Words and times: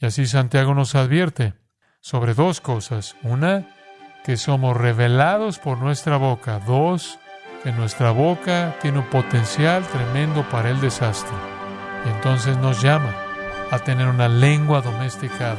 Y 0.00 0.06
así 0.06 0.26
Santiago 0.26 0.74
nos 0.74 0.94
advierte 0.94 1.52
sobre 2.00 2.32
dos 2.32 2.62
cosas. 2.62 3.16
Una, 3.22 3.68
que 4.24 4.38
somos 4.38 4.74
revelados 4.74 5.58
por 5.58 5.76
nuestra 5.78 6.16
boca. 6.16 6.58
Dos, 6.66 7.18
que 7.62 7.70
nuestra 7.72 8.10
boca 8.10 8.76
tiene 8.80 9.00
un 9.00 9.10
potencial 9.10 9.86
tremendo 9.86 10.48
para 10.48 10.70
el 10.70 10.80
desastre. 10.80 11.36
Y 12.06 12.08
entonces 12.08 12.56
nos 12.56 12.80
llama 12.80 13.14
a 13.70 13.78
tener 13.80 14.08
una 14.08 14.26
lengua 14.26 14.80
domesticada. 14.80 15.58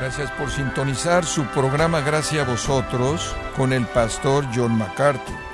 Gracias 0.00 0.32
por 0.32 0.50
sintonizar 0.50 1.24
su 1.24 1.44
programa 1.44 2.00
Gracias 2.00 2.44
a 2.44 2.50
vosotros 2.50 3.36
con 3.56 3.72
el 3.72 3.86
pastor 3.86 4.44
John 4.52 4.76
MacArthur. 4.76 5.49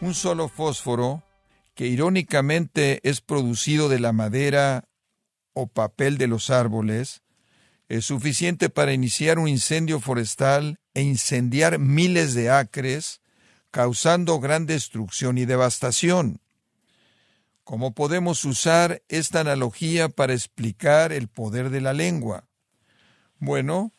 Un 0.00 0.14
solo 0.14 0.48
fósforo, 0.48 1.24
que 1.74 1.88
irónicamente 1.88 3.00
es 3.02 3.20
producido 3.20 3.88
de 3.88 3.98
la 3.98 4.12
madera 4.12 4.84
o 5.54 5.66
papel 5.66 6.18
de 6.18 6.28
los 6.28 6.50
árboles, 6.50 7.22
es 7.88 8.04
suficiente 8.04 8.68
para 8.68 8.92
iniciar 8.92 9.40
un 9.40 9.48
incendio 9.48 9.98
forestal 9.98 10.78
e 10.94 11.02
incendiar 11.02 11.80
miles 11.80 12.34
de 12.34 12.48
acres, 12.48 13.20
causando 13.72 14.38
gran 14.38 14.66
destrucción 14.66 15.36
y 15.36 15.46
devastación. 15.46 16.40
¿Cómo 17.64 17.92
podemos 17.92 18.44
usar 18.44 19.02
esta 19.08 19.40
analogía 19.40 20.08
para 20.08 20.32
explicar 20.32 21.12
el 21.12 21.26
poder 21.26 21.70
de 21.70 21.80
la 21.80 21.92
lengua? 21.92 22.44
Bueno, 23.40 23.92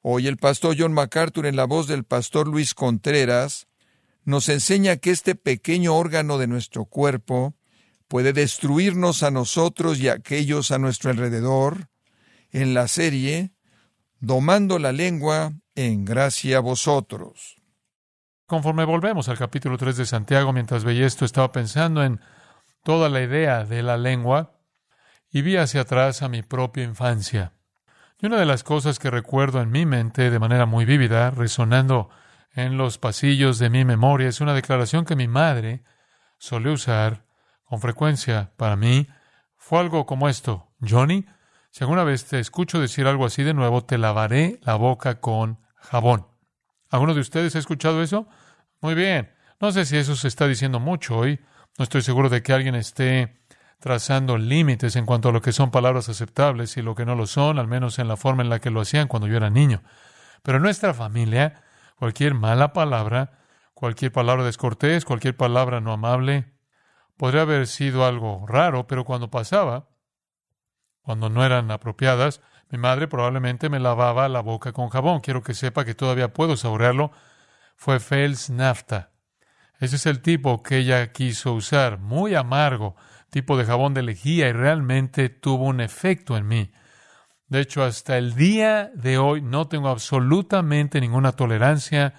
hoy 0.00 0.28
el 0.28 0.36
pastor 0.36 0.76
John 0.78 0.92
MacArthur 0.92 1.46
en 1.46 1.56
la 1.56 1.64
voz 1.64 1.88
del 1.88 2.04
pastor 2.04 2.46
Luis 2.46 2.72
Contreras 2.72 3.66
nos 4.24 4.48
enseña 4.48 4.96
que 4.96 5.10
este 5.10 5.34
pequeño 5.34 5.94
órgano 5.94 6.38
de 6.38 6.46
nuestro 6.46 6.84
cuerpo 6.86 7.54
puede 8.08 8.32
destruirnos 8.32 9.22
a 9.22 9.30
nosotros 9.30 9.98
y 9.98 10.08
a 10.08 10.14
aquellos 10.14 10.70
a 10.70 10.78
nuestro 10.78 11.10
alrededor, 11.10 11.88
en 12.50 12.74
la 12.74 12.88
serie 12.88 13.54
Domando 14.20 14.78
la 14.78 14.92
lengua 14.92 15.52
en 15.74 16.06
gracia 16.06 16.56
a 16.56 16.60
vosotros. 16.60 17.56
Conforme 18.46 18.86
volvemos 18.86 19.28
al 19.28 19.36
capítulo 19.36 19.76
3 19.76 19.98
de 19.98 20.06
Santiago, 20.06 20.50
mientras 20.54 20.82
veía 20.82 21.04
esto, 21.04 21.26
estaba 21.26 21.52
pensando 21.52 22.02
en 22.02 22.20
toda 22.82 23.10
la 23.10 23.20
idea 23.20 23.64
de 23.64 23.82
la 23.82 23.98
lengua 23.98 24.52
y 25.30 25.42
vi 25.42 25.58
hacia 25.58 25.82
atrás 25.82 26.22
a 26.22 26.30
mi 26.30 26.40
propia 26.40 26.84
infancia. 26.84 27.52
Y 28.18 28.24
una 28.24 28.38
de 28.38 28.46
las 28.46 28.64
cosas 28.64 28.98
que 28.98 29.10
recuerdo 29.10 29.60
en 29.60 29.70
mi 29.70 29.84
mente 29.84 30.30
de 30.30 30.38
manera 30.38 30.64
muy 30.64 30.86
vívida, 30.86 31.30
resonando 31.30 32.08
en 32.54 32.76
los 32.76 32.98
pasillos 32.98 33.58
de 33.58 33.70
mi 33.70 33.84
memoria, 33.84 34.28
es 34.28 34.40
una 34.40 34.54
declaración 34.54 35.04
que 35.04 35.16
mi 35.16 35.28
madre 35.28 35.82
solía 36.38 36.72
usar 36.72 37.24
con 37.64 37.80
frecuencia 37.80 38.52
para 38.56 38.76
mí. 38.76 39.08
Fue 39.56 39.80
algo 39.80 40.06
como 40.06 40.28
esto, 40.28 40.72
Johnny, 40.80 41.26
si 41.74 41.82
alguna 41.82 42.04
vez 42.04 42.26
te 42.26 42.38
escucho 42.38 42.80
decir 42.80 43.08
algo 43.08 43.26
así 43.26 43.42
de 43.42 43.52
nuevo, 43.52 43.82
te 43.84 43.98
lavaré 43.98 44.60
la 44.62 44.76
boca 44.76 45.20
con 45.20 45.58
jabón. 45.74 46.28
¿Alguno 46.88 47.14
de 47.14 47.20
ustedes 47.20 47.56
ha 47.56 47.58
escuchado 47.58 48.00
eso? 48.00 48.28
Muy 48.80 48.94
bien. 48.94 49.32
No 49.58 49.72
sé 49.72 49.84
si 49.84 49.96
eso 49.96 50.14
se 50.14 50.28
está 50.28 50.46
diciendo 50.46 50.78
mucho 50.78 51.18
hoy. 51.18 51.40
No 51.76 51.82
estoy 51.82 52.02
seguro 52.02 52.28
de 52.28 52.44
que 52.44 52.52
alguien 52.52 52.76
esté 52.76 53.40
trazando 53.80 54.38
límites 54.38 54.94
en 54.94 55.04
cuanto 55.04 55.30
a 55.30 55.32
lo 55.32 55.42
que 55.42 55.50
son 55.50 55.72
palabras 55.72 56.08
aceptables 56.08 56.76
y 56.76 56.82
lo 56.82 56.94
que 56.94 57.04
no 57.04 57.16
lo 57.16 57.26
son, 57.26 57.58
al 57.58 57.66
menos 57.66 57.98
en 57.98 58.06
la 58.06 58.16
forma 58.16 58.44
en 58.44 58.50
la 58.50 58.60
que 58.60 58.70
lo 58.70 58.80
hacían 58.80 59.08
cuando 59.08 59.26
yo 59.26 59.36
era 59.36 59.50
niño. 59.50 59.82
Pero 60.44 60.58
en 60.58 60.62
nuestra 60.62 60.94
familia, 60.94 61.63
cualquier 61.94 62.34
mala 62.34 62.72
palabra, 62.72 63.38
cualquier 63.74 64.12
palabra 64.12 64.44
descortés, 64.44 65.04
cualquier 65.04 65.36
palabra 65.36 65.80
no 65.80 65.92
amable, 65.92 66.52
podría 67.16 67.42
haber 67.42 67.66
sido 67.66 68.06
algo 68.06 68.44
raro, 68.46 68.86
pero 68.86 69.04
cuando 69.04 69.30
pasaba, 69.30 69.88
cuando 71.02 71.28
no 71.28 71.44
eran 71.44 71.70
apropiadas, 71.70 72.40
mi 72.70 72.78
madre 72.78 73.08
probablemente 73.08 73.68
me 73.68 73.78
lavaba 73.78 74.28
la 74.28 74.40
boca 74.40 74.72
con 74.72 74.88
jabón. 74.88 75.20
Quiero 75.20 75.42
que 75.42 75.54
sepa 75.54 75.84
que 75.84 75.94
todavía 75.94 76.32
puedo 76.32 76.56
saborearlo. 76.56 77.12
Fue 77.76 78.00
Fels 78.00 78.50
Nafta. 78.50 79.12
Ese 79.78 79.96
es 79.96 80.06
el 80.06 80.22
tipo 80.22 80.62
que 80.62 80.78
ella 80.78 81.12
quiso 81.12 81.52
usar, 81.52 81.98
muy 81.98 82.34
amargo, 82.34 82.96
tipo 83.28 83.56
de 83.58 83.64
jabón 83.64 83.92
de 83.92 84.02
lejía, 84.02 84.48
y 84.48 84.52
realmente 84.52 85.28
tuvo 85.28 85.64
un 85.64 85.80
efecto 85.80 86.36
en 86.36 86.48
mí. 86.48 86.72
De 87.46 87.60
hecho, 87.60 87.84
hasta 87.84 88.16
el 88.18 88.34
día 88.34 88.90
de 88.94 89.18
hoy 89.18 89.42
no 89.42 89.68
tengo 89.68 89.88
absolutamente 89.88 91.00
ninguna 91.00 91.32
tolerancia 91.32 92.14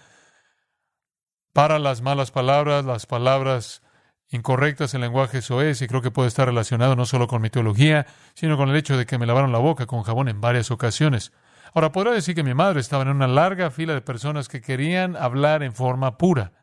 para 1.53 1.79
las 1.79 2.01
malas 2.01 2.31
palabras, 2.31 2.85
las 2.85 3.05
palabras 3.05 3.81
incorrectas 4.29 4.93
en 4.93 5.01
lenguaje 5.01 5.41
soez 5.41 5.81
y 5.81 5.87
creo 5.87 6.01
que 6.01 6.11
puede 6.11 6.27
estar 6.27 6.47
relacionado 6.47 6.95
no 6.95 7.05
solo 7.05 7.27
con 7.27 7.41
mi 7.41 7.49
teología, 7.49 8.05
sino 8.33 8.57
con 8.57 8.69
el 8.69 8.75
hecho 8.75 8.97
de 8.97 9.05
que 9.05 9.17
me 9.17 9.25
lavaron 9.25 9.51
la 9.51 9.59
boca 9.59 9.85
con 9.85 10.03
jabón 10.03 10.27
en 10.27 10.41
varias 10.41 10.71
ocasiones. 10.71 11.31
Ahora, 11.73 11.91
podría 11.91 12.13
decir 12.13 12.35
que 12.35 12.43
mi 12.43 12.53
madre 12.53 12.79
estaba 12.79 13.03
en 13.03 13.09
una 13.09 13.27
larga 13.27 13.69
fila 13.69 13.93
de 13.93 14.01
personas 14.01 14.47
que 14.47 14.61
querían 14.61 15.15
hablar 15.17 15.61
en 15.61 15.73
forma 15.73 16.17
pura. 16.17 16.53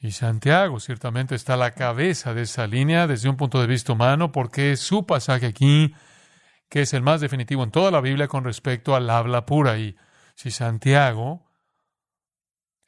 Y 0.00 0.12
Santiago 0.12 0.80
ciertamente 0.80 1.34
está 1.34 1.54
a 1.54 1.58
la 1.58 1.72
cabeza 1.72 2.34
de 2.34 2.42
esa 2.42 2.66
línea 2.66 3.06
desde 3.06 3.28
un 3.28 3.36
punto 3.36 3.60
de 3.60 3.66
vista 3.66 3.92
humano, 3.92 4.32
porque 4.32 4.76
su 4.76 5.06
pasaje 5.06 5.46
aquí, 5.46 5.94
que 6.74 6.82
es 6.82 6.92
el 6.92 7.02
más 7.02 7.20
definitivo 7.20 7.62
en 7.62 7.70
toda 7.70 7.92
la 7.92 8.00
Biblia 8.00 8.26
con 8.26 8.42
respecto 8.42 8.96
al 8.96 9.08
habla 9.08 9.46
pura. 9.46 9.78
Y 9.78 9.96
si 10.34 10.50
Santiago 10.50 11.48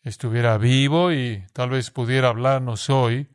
estuviera 0.02 0.58
vivo 0.58 1.12
y 1.12 1.47
tal 1.52 1.70
vez 1.70 1.92
pudiera 1.92 2.26
hablarnos 2.26 2.91
hoy, 2.91 3.28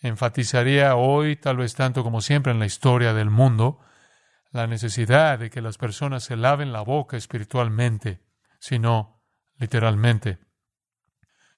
enfatizaría 0.00 0.96
hoy, 0.96 1.36
tal 1.36 1.58
vez 1.58 1.74
tanto 1.74 2.04
como 2.04 2.22
siempre 2.22 2.52
en 2.52 2.58
la 2.58 2.64
historia 2.64 3.12
del 3.12 3.28
mundo, 3.28 3.80
la 4.50 4.66
necesidad 4.66 5.40
de 5.40 5.50
que 5.50 5.60
las 5.60 5.76
personas 5.76 6.24
se 6.24 6.36
laven 6.36 6.72
la 6.72 6.80
boca 6.80 7.18
espiritualmente, 7.18 8.22
sino 8.58 9.20
literalmente. 9.58 10.38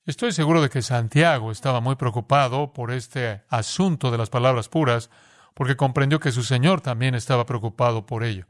Estoy 0.04 0.32
seguro 0.32 0.60
de 0.60 0.70
que 0.70 0.82
Santiago 0.82 1.52
estaba 1.52 1.80
muy 1.80 1.94
preocupado 1.94 2.72
por 2.72 2.90
este 2.90 3.44
asunto 3.48 4.10
de 4.10 4.18
las 4.18 4.28
palabras 4.28 4.68
puras, 4.68 5.08
porque 5.54 5.76
comprendió 5.76 6.20
que 6.20 6.32
su 6.32 6.42
Señor 6.42 6.80
también 6.80 7.14
estaba 7.14 7.46
preocupado 7.46 8.06
por 8.06 8.24
ello. 8.24 8.46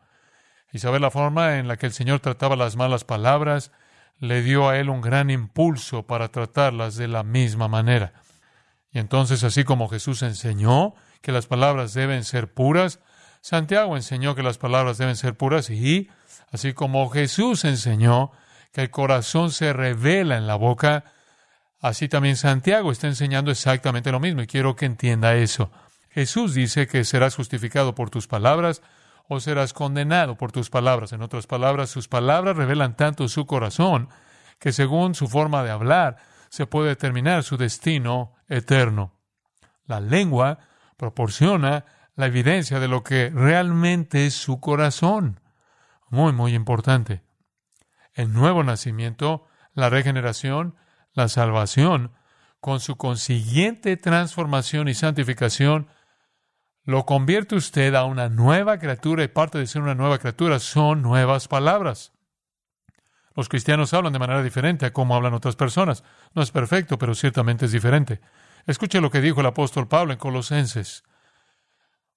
Y 0.72 0.78
saber 0.78 1.00
la 1.00 1.10
forma 1.10 1.58
en 1.58 1.68
la 1.68 1.76
que 1.76 1.86
el 1.86 1.92
Señor 1.92 2.20
trataba 2.20 2.56
las 2.56 2.76
malas 2.76 3.04
palabras 3.04 3.72
le 4.18 4.42
dio 4.42 4.68
a 4.68 4.78
él 4.78 4.90
un 4.90 5.00
gran 5.00 5.30
impulso 5.30 6.06
para 6.06 6.28
tratarlas 6.28 6.96
de 6.96 7.08
la 7.08 7.22
misma 7.22 7.68
manera. 7.68 8.12
Y 8.92 8.98
entonces, 8.98 9.42
así 9.44 9.64
como 9.64 9.88
Jesús 9.88 10.22
enseñó 10.22 10.94
que 11.22 11.32
las 11.32 11.46
palabras 11.46 11.94
deben 11.94 12.24
ser 12.24 12.52
puras, 12.52 13.00
Santiago 13.40 13.96
enseñó 13.96 14.34
que 14.34 14.42
las 14.42 14.58
palabras 14.58 14.98
deben 14.98 15.16
ser 15.16 15.36
puras 15.36 15.70
y, 15.70 16.10
así 16.52 16.74
como 16.74 17.08
Jesús 17.08 17.64
enseñó 17.64 18.32
que 18.72 18.82
el 18.82 18.90
corazón 18.90 19.50
se 19.50 19.72
revela 19.72 20.36
en 20.36 20.46
la 20.46 20.56
boca, 20.56 21.04
así 21.80 22.08
también 22.08 22.36
Santiago 22.36 22.92
está 22.92 23.06
enseñando 23.06 23.50
exactamente 23.50 24.12
lo 24.12 24.20
mismo 24.20 24.42
y 24.42 24.46
quiero 24.46 24.76
que 24.76 24.86
entienda 24.86 25.34
eso. 25.34 25.70
Jesús 26.10 26.54
dice 26.54 26.86
que 26.86 27.04
serás 27.04 27.36
justificado 27.36 27.94
por 27.94 28.10
tus 28.10 28.26
palabras, 28.26 28.82
o 29.32 29.38
serás 29.38 29.72
condenado 29.72 30.36
por 30.36 30.50
tus 30.50 30.70
palabras. 30.70 31.12
En 31.12 31.22
otras 31.22 31.46
palabras, 31.46 31.88
sus 31.88 32.08
palabras 32.08 32.56
revelan 32.56 32.96
tanto 32.96 33.28
su 33.28 33.46
corazón 33.46 34.08
que 34.58 34.72
según 34.72 35.14
su 35.14 35.28
forma 35.28 35.62
de 35.62 35.70
hablar 35.70 36.16
se 36.48 36.66
puede 36.66 36.88
determinar 36.88 37.44
su 37.44 37.56
destino 37.56 38.34
eterno. 38.48 39.14
La 39.86 40.00
lengua 40.00 40.58
proporciona 40.96 41.84
la 42.16 42.26
evidencia 42.26 42.80
de 42.80 42.88
lo 42.88 43.04
que 43.04 43.30
realmente 43.30 44.26
es 44.26 44.34
su 44.34 44.58
corazón. 44.58 45.40
Muy, 46.08 46.32
muy 46.32 46.54
importante. 46.54 47.22
El 48.12 48.32
nuevo 48.32 48.64
nacimiento, 48.64 49.46
la 49.74 49.90
regeneración, 49.90 50.74
la 51.12 51.28
salvación, 51.28 52.10
con 52.60 52.80
su 52.80 52.96
consiguiente 52.96 53.96
transformación 53.96 54.88
y 54.88 54.94
santificación, 54.94 55.86
lo 56.84 57.04
convierte 57.04 57.54
usted 57.54 57.94
a 57.94 58.04
una 58.04 58.28
nueva 58.28 58.78
criatura 58.78 59.22
y 59.22 59.28
parte 59.28 59.58
de 59.58 59.66
ser 59.66 59.82
una 59.82 59.94
nueva 59.94 60.18
criatura 60.18 60.58
son 60.58 61.02
nuevas 61.02 61.46
palabras. 61.46 62.12
Los 63.34 63.48
cristianos 63.48 63.94
hablan 63.94 64.12
de 64.12 64.18
manera 64.18 64.42
diferente 64.42 64.86
a 64.86 64.92
cómo 64.92 65.14
hablan 65.14 65.34
otras 65.34 65.56
personas. 65.56 66.02
No 66.34 66.42
es 66.42 66.50
perfecto, 66.50 66.98
pero 66.98 67.14
ciertamente 67.14 67.66
es 67.66 67.72
diferente. 67.72 68.20
Escuche 68.66 69.00
lo 69.00 69.10
que 69.10 69.20
dijo 69.20 69.40
el 69.40 69.46
apóstol 69.46 69.88
Pablo 69.88 70.12
en 70.12 70.18
Colosenses. 70.18 71.04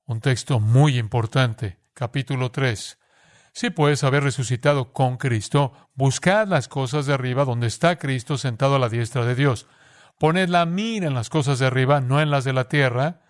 Un 0.06 0.20
texto 0.22 0.60
muy 0.60 0.98
importante, 0.98 1.80
capítulo 1.94 2.52
3. 2.52 2.98
Si 3.54 3.70
puedes 3.70 4.04
haber 4.04 4.24
resucitado 4.24 4.92
con 4.92 5.18
Cristo, 5.18 5.74
buscad 5.94 6.48
las 6.48 6.68
cosas 6.68 7.06
de 7.06 7.14
arriba 7.14 7.46
donde 7.46 7.68
está 7.68 7.98
Cristo 7.98 8.38
sentado 8.38 8.76
a 8.76 8.80
la 8.80 8.90
diestra 8.90 9.26
de 9.26 9.36
Dios. 9.36 9.68
Poned 10.20 10.50
la 10.50 10.66
mira 10.66 11.08
en 11.08 11.14
las 11.14 11.30
cosas 11.30 11.60
de 11.60 11.68
arriba, 11.68 12.02
no 12.02 12.20
en 12.20 12.32
las 12.32 12.44
de 12.44 12.54
la 12.54 12.68
tierra, 12.68 13.23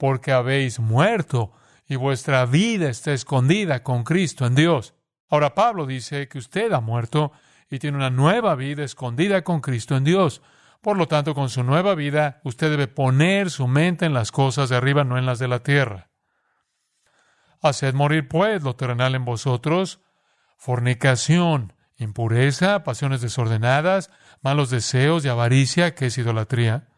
porque 0.00 0.32
habéis 0.32 0.80
muerto 0.80 1.52
y 1.86 1.96
vuestra 1.96 2.46
vida 2.46 2.88
está 2.88 3.12
escondida 3.12 3.82
con 3.82 4.02
Cristo 4.02 4.46
en 4.46 4.54
Dios. 4.54 4.94
Ahora 5.28 5.54
Pablo 5.54 5.84
dice 5.84 6.26
que 6.26 6.38
usted 6.38 6.72
ha 6.72 6.80
muerto 6.80 7.32
y 7.68 7.78
tiene 7.78 7.98
una 7.98 8.08
nueva 8.08 8.54
vida 8.54 8.82
escondida 8.82 9.44
con 9.44 9.60
Cristo 9.60 9.98
en 9.98 10.04
Dios. 10.04 10.40
Por 10.80 10.96
lo 10.96 11.06
tanto, 11.06 11.34
con 11.34 11.50
su 11.50 11.62
nueva 11.64 11.94
vida, 11.94 12.40
usted 12.44 12.70
debe 12.70 12.88
poner 12.88 13.50
su 13.50 13.68
mente 13.68 14.06
en 14.06 14.14
las 14.14 14.32
cosas 14.32 14.70
de 14.70 14.76
arriba, 14.76 15.04
no 15.04 15.18
en 15.18 15.26
las 15.26 15.38
de 15.38 15.48
la 15.48 15.62
tierra. 15.62 16.08
Haced 17.60 17.92
morir, 17.92 18.26
pues, 18.26 18.62
lo 18.62 18.76
terrenal 18.76 19.14
en 19.14 19.26
vosotros, 19.26 20.00
fornicación, 20.56 21.74
impureza, 21.98 22.84
pasiones 22.84 23.20
desordenadas, 23.20 24.10
malos 24.40 24.70
deseos 24.70 25.26
y 25.26 25.28
avaricia, 25.28 25.94
que 25.94 26.06
es 26.06 26.16
idolatría, 26.16 26.88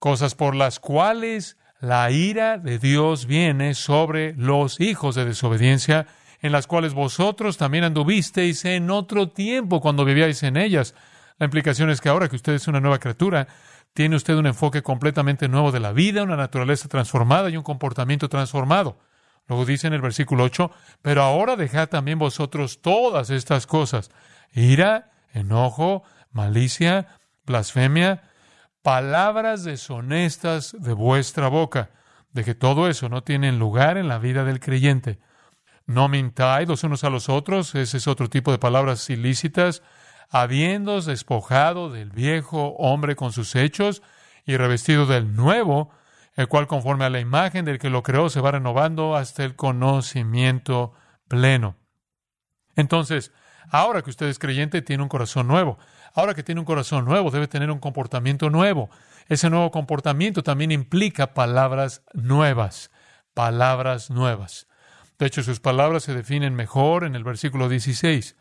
cosas 0.00 0.34
por 0.34 0.56
las 0.56 0.80
cuales 0.80 1.56
la 1.80 2.10
ira 2.10 2.58
de 2.58 2.78
Dios 2.78 3.26
viene 3.26 3.74
sobre 3.74 4.34
los 4.34 4.80
hijos 4.80 5.14
de 5.14 5.24
desobediencia, 5.24 6.06
en 6.40 6.52
las 6.52 6.66
cuales 6.66 6.94
vosotros 6.94 7.56
también 7.56 7.84
anduvisteis 7.84 8.64
en 8.64 8.90
otro 8.90 9.28
tiempo 9.28 9.80
cuando 9.80 10.04
vivíais 10.04 10.42
en 10.42 10.56
ellas. 10.56 10.94
La 11.38 11.44
implicación 11.46 11.90
es 11.90 12.00
que 12.00 12.08
ahora 12.08 12.28
que 12.28 12.36
usted 12.36 12.54
es 12.54 12.66
una 12.66 12.80
nueva 12.80 12.98
criatura, 12.98 13.46
tiene 13.92 14.16
usted 14.16 14.34
un 14.34 14.46
enfoque 14.46 14.82
completamente 14.82 15.48
nuevo 15.48 15.72
de 15.72 15.80
la 15.80 15.92
vida, 15.92 16.22
una 16.22 16.36
naturaleza 16.36 16.88
transformada 16.88 17.48
y 17.50 17.56
un 17.56 17.62
comportamiento 17.62 18.28
transformado. 18.28 18.98
Luego 19.46 19.64
dice 19.64 19.86
en 19.86 19.94
el 19.94 20.02
versículo 20.02 20.44
8, 20.44 20.70
pero 21.00 21.22
ahora 21.22 21.56
dejad 21.56 21.88
también 21.88 22.18
vosotros 22.18 22.80
todas 22.82 23.30
estas 23.30 23.66
cosas, 23.66 24.10
ira, 24.52 25.10
enojo, 25.32 26.02
malicia, 26.32 27.06
blasfemia, 27.46 28.22
palabras 28.88 29.64
deshonestas 29.64 30.74
de 30.80 30.94
vuestra 30.94 31.48
boca, 31.48 31.90
de 32.32 32.42
que 32.42 32.54
todo 32.54 32.88
eso 32.88 33.10
no 33.10 33.22
tiene 33.22 33.52
lugar 33.52 33.98
en 33.98 34.08
la 34.08 34.16
vida 34.16 34.44
del 34.44 34.60
creyente. 34.60 35.18
No 35.84 36.08
mintáis 36.08 36.66
los 36.66 36.84
unos 36.84 37.04
a 37.04 37.10
los 37.10 37.28
otros, 37.28 37.74
ese 37.74 37.98
es 37.98 38.08
otro 38.08 38.30
tipo 38.30 38.50
de 38.50 38.56
palabras 38.56 39.10
ilícitas, 39.10 39.82
habiéndos 40.30 41.04
despojado 41.04 41.90
del 41.90 42.08
viejo 42.08 42.76
hombre 42.78 43.14
con 43.14 43.30
sus 43.30 43.56
hechos 43.56 44.00
y 44.46 44.56
revestido 44.56 45.04
del 45.04 45.36
nuevo, 45.36 45.90
el 46.34 46.48
cual 46.48 46.66
conforme 46.66 47.04
a 47.04 47.10
la 47.10 47.20
imagen 47.20 47.66
del 47.66 47.78
que 47.78 47.90
lo 47.90 48.02
creó 48.02 48.30
se 48.30 48.40
va 48.40 48.52
renovando 48.52 49.16
hasta 49.16 49.44
el 49.44 49.54
conocimiento 49.54 50.94
pleno. 51.28 51.76
Entonces, 52.74 53.32
ahora 53.70 54.00
que 54.00 54.08
usted 54.08 54.28
es 54.28 54.38
creyente, 54.38 54.80
tiene 54.80 55.02
un 55.02 55.10
corazón 55.10 55.46
nuevo. 55.46 55.76
Ahora 56.14 56.34
que 56.34 56.42
tiene 56.42 56.60
un 56.60 56.64
corazón 56.64 57.04
nuevo, 57.04 57.30
debe 57.30 57.48
tener 57.48 57.70
un 57.70 57.78
comportamiento 57.78 58.50
nuevo. 58.50 58.90
Ese 59.28 59.50
nuevo 59.50 59.70
comportamiento 59.70 60.42
también 60.42 60.72
implica 60.72 61.34
palabras 61.34 62.02
nuevas, 62.12 62.90
palabras 63.34 64.10
nuevas. 64.10 64.66
De 65.18 65.26
hecho, 65.26 65.42
sus 65.42 65.60
palabras 65.60 66.04
se 66.04 66.14
definen 66.14 66.54
mejor 66.54 67.04
en 67.04 67.14
el 67.14 67.24
versículo 67.24 67.68
16. 67.68 68.36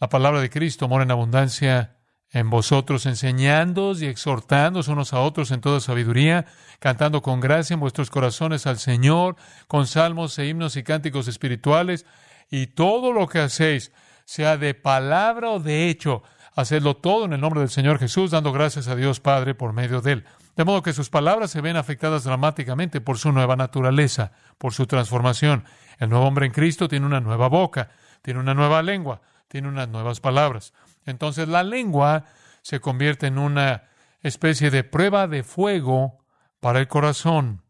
La 0.00 0.08
palabra 0.08 0.40
de 0.40 0.50
Cristo 0.50 0.88
mora 0.88 1.04
en 1.04 1.10
abundancia 1.10 1.96
en 2.30 2.50
vosotros, 2.50 3.06
enseñándoos 3.06 4.02
y 4.02 4.06
exhortándoos 4.06 4.88
unos 4.88 5.12
a 5.12 5.20
otros 5.20 5.52
en 5.52 5.60
toda 5.60 5.78
sabiduría, 5.80 6.46
cantando 6.80 7.22
con 7.22 7.40
gracia 7.40 7.74
en 7.74 7.80
vuestros 7.80 8.10
corazones 8.10 8.66
al 8.66 8.78
Señor, 8.78 9.36
con 9.68 9.86
salmos 9.86 10.36
e 10.38 10.46
himnos 10.46 10.76
y 10.76 10.82
cánticos 10.82 11.28
espirituales, 11.28 12.06
y 12.50 12.66
todo 12.68 13.12
lo 13.12 13.28
que 13.28 13.38
hacéis, 13.38 13.92
sea 14.24 14.56
de 14.56 14.74
palabra 14.74 15.50
o 15.50 15.60
de 15.60 15.88
hecho, 15.88 16.22
hacedlo 16.54 16.96
todo 16.96 17.24
en 17.24 17.32
el 17.32 17.40
nombre 17.40 17.60
del 17.60 17.70
Señor 17.70 17.98
Jesús, 17.98 18.30
dando 18.30 18.52
gracias 18.52 18.88
a 18.88 18.96
Dios 18.96 19.20
Padre 19.20 19.54
por 19.54 19.72
medio 19.72 20.00
de 20.00 20.12
él. 20.12 20.24
De 20.56 20.64
modo 20.64 20.82
que 20.82 20.92
sus 20.92 21.10
palabras 21.10 21.50
se 21.50 21.60
ven 21.60 21.76
afectadas 21.76 22.24
dramáticamente 22.24 23.00
por 23.00 23.18
su 23.18 23.32
nueva 23.32 23.56
naturaleza, 23.56 24.32
por 24.58 24.72
su 24.72 24.86
transformación. 24.86 25.64
El 25.98 26.10
nuevo 26.10 26.26
hombre 26.26 26.46
en 26.46 26.52
Cristo 26.52 26.88
tiene 26.88 27.06
una 27.06 27.20
nueva 27.20 27.48
boca, 27.48 27.90
tiene 28.22 28.40
una 28.40 28.54
nueva 28.54 28.82
lengua, 28.82 29.20
tiene 29.48 29.68
unas 29.68 29.88
nuevas 29.88 30.20
palabras. 30.20 30.72
Entonces 31.06 31.48
la 31.48 31.62
lengua 31.64 32.24
se 32.62 32.80
convierte 32.80 33.26
en 33.26 33.38
una 33.38 33.84
especie 34.20 34.70
de 34.70 34.84
prueba 34.84 35.26
de 35.26 35.42
fuego 35.42 36.24
para 36.60 36.78
el 36.78 36.88
corazón. 36.88 37.62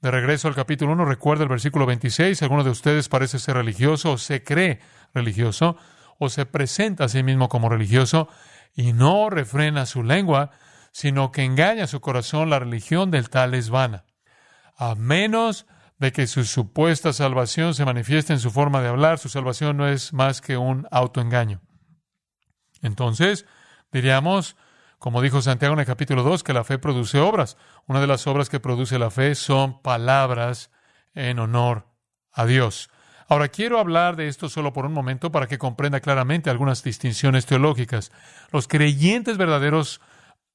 De 0.00 0.10
regreso 0.10 0.46
al 0.46 0.54
capítulo 0.54 0.92
1, 0.92 1.04
recuerda 1.06 1.42
el 1.42 1.48
versículo 1.48 1.86
26, 1.86 2.42
alguno 2.42 2.62
de 2.62 2.70
ustedes 2.70 3.08
parece 3.08 3.38
ser 3.38 3.56
religioso 3.56 4.12
o 4.12 4.18
se 4.18 4.44
cree 4.44 4.78
religioso 5.14 5.76
o 6.18 6.28
se 6.28 6.46
presenta 6.46 7.04
a 7.04 7.08
sí 7.08 7.22
mismo 7.22 7.48
como 7.48 7.68
religioso 7.68 8.28
y 8.74 8.92
no 8.92 9.30
refrena 9.30 9.86
su 9.86 10.02
lengua, 10.02 10.50
sino 10.92 11.32
que 11.32 11.44
engaña 11.44 11.86
su 11.86 12.00
corazón, 12.00 12.50
la 12.50 12.58
religión 12.58 13.10
del 13.10 13.30
tal 13.30 13.54
es 13.54 13.70
vana. 13.70 14.04
A 14.76 14.94
menos 14.94 15.66
de 15.98 16.12
que 16.12 16.26
su 16.26 16.44
supuesta 16.44 17.12
salvación 17.12 17.74
se 17.74 17.84
manifieste 17.84 18.32
en 18.32 18.40
su 18.40 18.50
forma 18.50 18.82
de 18.82 18.88
hablar, 18.88 19.18
su 19.18 19.28
salvación 19.28 19.76
no 19.76 19.88
es 19.88 20.12
más 20.12 20.40
que 20.40 20.56
un 20.56 20.86
autoengaño. 20.90 21.60
Entonces, 22.82 23.46
diríamos, 23.92 24.56
como 24.98 25.22
dijo 25.22 25.42
Santiago 25.42 25.74
en 25.74 25.80
el 25.80 25.86
capítulo 25.86 26.22
2, 26.22 26.42
que 26.42 26.52
la 26.52 26.64
fe 26.64 26.78
produce 26.78 27.18
obras. 27.18 27.56
Una 27.86 28.00
de 28.00 28.06
las 28.06 28.26
obras 28.26 28.48
que 28.48 28.60
produce 28.60 28.98
la 28.98 29.10
fe 29.10 29.34
son 29.34 29.80
palabras 29.80 30.70
en 31.14 31.38
honor 31.38 31.86
a 32.32 32.44
Dios. 32.44 32.90
Ahora 33.28 33.48
quiero 33.48 33.80
hablar 33.80 34.14
de 34.14 34.28
esto 34.28 34.48
solo 34.48 34.72
por 34.72 34.86
un 34.86 34.92
momento 34.92 35.32
para 35.32 35.48
que 35.48 35.58
comprenda 35.58 36.00
claramente 36.00 36.48
algunas 36.48 36.84
distinciones 36.84 37.44
teológicas. 37.44 38.12
Los 38.52 38.68
creyentes 38.68 39.36
verdaderos, 39.36 40.00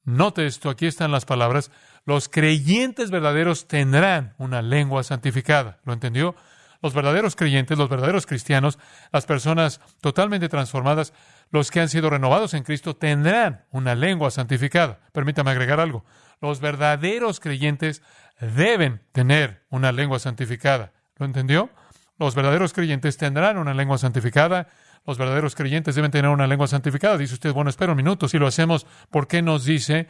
note 0.03 0.45
esto, 0.45 0.69
aquí 0.69 0.85
están 0.85 1.11
las 1.11 1.25
palabras, 1.25 1.69
los 2.05 2.29
creyentes 2.29 3.11
verdaderos 3.11 3.67
tendrán 3.67 4.35
una 4.37 4.61
lengua 4.61 5.03
santificada. 5.03 5.79
¿Lo 5.83 5.91
entendió? 5.91 6.35
Los 6.81 6.93
verdaderos 6.93 7.35
creyentes, 7.35 7.77
los 7.77 7.89
verdaderos 7.89 8.25
cristianos, 8.25 8.79
las 9.11 9.25
personas 9.25 9.81
totalmente 9.99 10.49
transformadas, 10.49 11.13
los 11.51 11.69
que 11.69 11.81
han 11.81 11.89
sido 11.89 12.09
renovados 12.09 12.53
en 12.53 12.63
Cristo, 12.63 12.95
tendrán 12.95 13.65
una 13.69 13.93
lengua 13.95 14.31
santificada. 14.31 14.99
Permítame 15.11 15.51
agregar 15.51 15.79
algo. 15.79 16.05
Los 16.39 16.59
verdaderos 16.59 17.39
creyentes 17.39 18.01
deben 18.39 19.03
tener 19.11 19.63
una 19.69 19.91
lengua 19.91 20.17
santificada. 20.17 20.93
¿Lo 21.17 21.25
entendió? 21.27 21.69
Los 22.21 22.35
verdaderos 22.35 22.71
creyentes 22.71 23.17
tendrán 23.17 23.57
una 23.57 23.73
lengua 23.73 23.97
santificada. 23.97 24.67
Los 25.07 25.17
verdaderos 25.17 25.55
creyentes 25.55 25.95
deben 25.95 26.11
tener 26.11 26.29
una 26.29 26.45
lengua 26.45 26.67
santificada. 26.67 27.17
Dice 27.17 27.33
usted, 27.33 27.51
bueno, 27.51 27.71
espera 27.71 27.93
un 27.93 27.97
minuto. 27.97 28.27
Si 28.27 28.37
lo 28.37 28.45
hacemos, 28.45 28.85
¿por 29.09 29.27
qué 29.27 29.41
nos 29.41 29.65
dice 29.65 30.07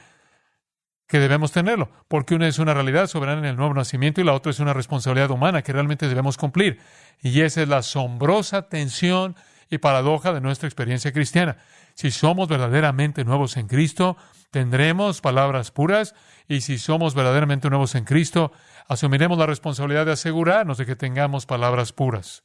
que 1.08 1.20
debemos 1.20 1.54
tenerlo, 1.54 1.90
porque 2.10 2.36
una 2.36 2.50
es 2.50 2.60
una 2.60 2.74
realidad 2.74 3.08
soberana 3.08 3.40
en 3.40 3.46
el 3.46 3.56
nuevo 3.56 3.74
nacimiento 3.74 4.20
y 4.20 4.26
la 4.26 4.34
otra 4.34 4.50
es 4.50 4.60
una 4.60 4.74
responsabilidad 4.74 5.32
humana 5.32 5.62
que 5.62 5.72
realmente 5.72 6.10
debemos 6.10 6.36
cumplir. 6.36 6.80
Y 7.22 7.40
esa 7.40 7.62
es 7.62 7.70
la 7.70 7.78
asombrosa 7.78 8.68
tensión 8.68 9.38
y 9.70 9.78
paradoja 9.78 10.34
de 10.34 10.42
nuestra 10.42 10.68
experiencia 10.68 11.14
cristiana. 11.14 11.60
Si 11.94 12.12
somos 12.12 12.50
verdaderamente 12.50 13.24
nuevos 13.24 13.56
en 13.56 13.68
Cristo, 13.68 14.18
tendremos 14.52 15.22
palabras 15.22 15.72
puras 15.72 16.14
y 16.50 16.60
si 16.60 16.78
somos 16.78 17.16
verdaderamente 17.16 17.70
nuevos 17.70 17.96
en 17.96 18.04
Cristo, 18.04 18.52
asumiremos 18.88 19.38
la 19.38 19.46
responsabilidad 19.46 20.06
de 20.06 20.14
asegurarnos 20.14 20.78
de 20.78 20.86
que 20.86 20.96
tengamos 20.96 21.46
palabras 21.46 21.94
puras. 21.94 22.44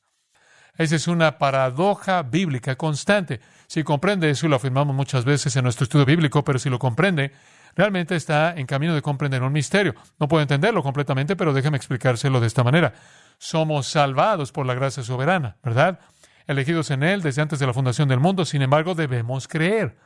Esa 0.78 0.96
es 0.96 1.08
una 1.08 1.38
paradoja 1.38 2.22
bíblica 2.22 2.76
constante. 2.76 3.40
Si 3.66 3.82
comprende 3.82 4.28
eso, 4.28 4.46
y 4.46 4.50
lo 4.50 4.56
afirmamos 4.56 4.94
muchas 4.94 5.24
veces 5.24 5.56
en 5.56 5.64
nuestro 5.64 5.84
estudio 5.84 6.04
bíblico, 6.04 6.44
pero 6.44 6.58
si 6.58 6.68
lo 6.68 6.78
comprende, 6.78 7.32
realmente 7.74 8.14
está 8.14 8.54
en 8.54 8.66
camino 8.66 8.94
de 8.94 9.00
comprender 9.00 9.42
un 9.42 9.52
misterio. 9.52 9.94
No 10.18 10.28
puedo 10.28 10.42
entenderlo 10.42 10.82
completamente, 10.82 11.34
pero 11.34 11.54
déjeme 11.54 11.78
explicárselo 11.78 12.40
de 12.40 12.46
esta 12.46 12.62
manera. 12.62 12.92
Somos 13.38 13.86
salvados 13.86 14.52
por 14.52 14.66
la 14.66 14.74
gracia 14.74 15.02
soberana, 15.02 15.56
¿verdad? 15.62 15.98
Elegidos 16.46 16.90
en 16.90 17.02
Él 17.02 17.22
desde 17.22 17.42
antes 17.42 17.58
de 17.58 17.66
la 17.66 17.72
fundación 17.72 18.08
del 18.08 18.20
mundo, 18.20 18.44
sin 18.44 18.60
embargo, 18.60 18.94
debemos 18.94 19.48
creer. 19.48 19.96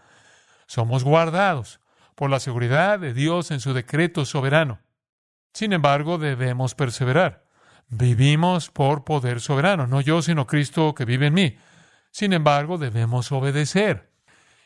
Somos 0.66 1.02
guardados 1.02 1.80
por 2.14 2.30
la 2.30 2.38
seguridad 2.38 3.00
de 3.00 3.12
Dios 3.12 3.50
en 3.50 3.58
su 3.60 3.74
decreto 3.74 4.24
soberano. 4.24 4.78
Sin 5.52 5.72
embargo, 5.72 6.18
debemos 6.18 6.74
perseverar. 6.74 7.44
Vivimos 7.88 8.70
por 8.70 9.04
poder 9.04 9.40
soberano, 9.40 9.86
no 9.86 10.00
yo, 10.00 10.22
sino 10.22 10.46
Cristo 10.46 10.94
que 10.94 11.04
vive 11.04 11.26
en 11.26 11.34
mí. 11.34 11.56
Sin 12.12 12.32
embargo, 12.32 12.78
debemos 12.78 13.32
obedecer. 13.32 14.10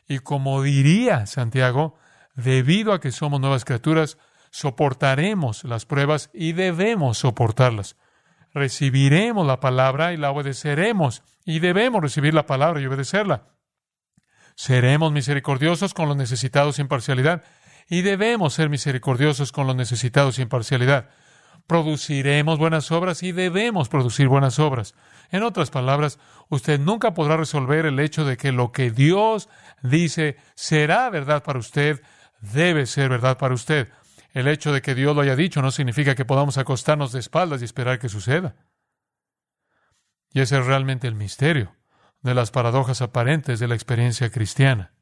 Y 0.06 0.18
como 0.18 0.62
diría 0.62 1.26
Santiago, 1.26 1.96
debido 2.34 2.92
a 2.92 3.00
que 3.00 3.12
somos 3.12 3.40
nuevas 3.40 3.64
criaturas, 3.64 4.18
soportaremos 4.50 5.64
las 5.64 5.86
pruebas 5.86 6.30
y 6.34 6.52
debemos 6.52 7.18
soportarlas. 7.18 7.96
Recibiremos 8.52 9.46
la 9.46 9.58
palabra 9.58 10.12
y 10.12 10.16
la 10.16 10.30
obedeceremos 10.30 11.22
y 11.44 11.58
debemos 11.58 12.02
recibir 12.02 12.34
la 12.34 12.46
palabra 12.46 12.80
y 12.80 12.86
obedecerla. 12.86 13.48
Seremos 14.54 15.10
misericordiosos 15.12 15.94
con 15.94 16.08
los 16.08 16.16
necesitados 16.16 16.76
sin 16.76 16.86
parcialidad 16.86 17.42
y 17.88 18.02
debemos 18.02 18.54
ser 18.54 18.68
misericordiosos 18.70 19.52
con 19.52 19.66
los 19.66 19.76
necesitados 19.76 20.36
sin 20.36 20.48
parcialidad. 20.48 21.10
Produciremos 21.66 22.58
buenas 22.58 22.90
obras 22.92 23.22
y 23.22 23.32
debemos 23.32 23.88
producir 23.88 24.28
buenas 24.28 24.58
obras. 24.58 24.94
En 25.30 25.42
otras 25.42 25.70
palabras, 25.70 26.18
usted 26.48 26.78
nunca 26.78 27.14
podrá 27.14 27.36
resolver 27.36 27.86
el 27.86 27.98
hecho 28.00 28.24
de 28.24 28.36
que 28.36 28.52
lo 28.52 28.70
que 28.72 28.90
Dios 28.90 29.48
dice 29.82 30.36
será 30.54 31.08
verdad 31.10 31.42
para 31.42 31.58
usted 31.58 32.02
debe 32.40 32.86
ser 32.86 33.08
verdad 33.08 33.38
para 33.38 33.54
usted. 33.54 33.88
El 34.32 34.48
hecho 34.48 34.72
de 34.72 34.82
que 34.82 34.94
Dios 34.94 35.14
lo 35.14 35.22
haya 35.22 35.36
dicho 35.36 35.62
no 35.62 35.70
significa 35.70 36.14
que 36.14 36.24
podamos 36.24 36.58
acostarnos 36.58 37.12
de 37.12 37.20
espaldas 37.20 37.62
y 37.62 37.64
esperar 37.64 37.98
que 37.98 38.08
suceda. 38.08 38.56
Y 40.32 40.40
ese 40.40 40.58
es 40.58 40.66
realmente 40.66 41.06
el 41.06 41.14
misterio 41.14 41.76
de 42.20 42.34
las 42.34 42.50
paradojas 42.50 43.00
aparentes 43.00 43.60
de 43.60 43.68
la 43.68 43.74
experiencia 43.74 44.30
cristiana. 44.30 44.93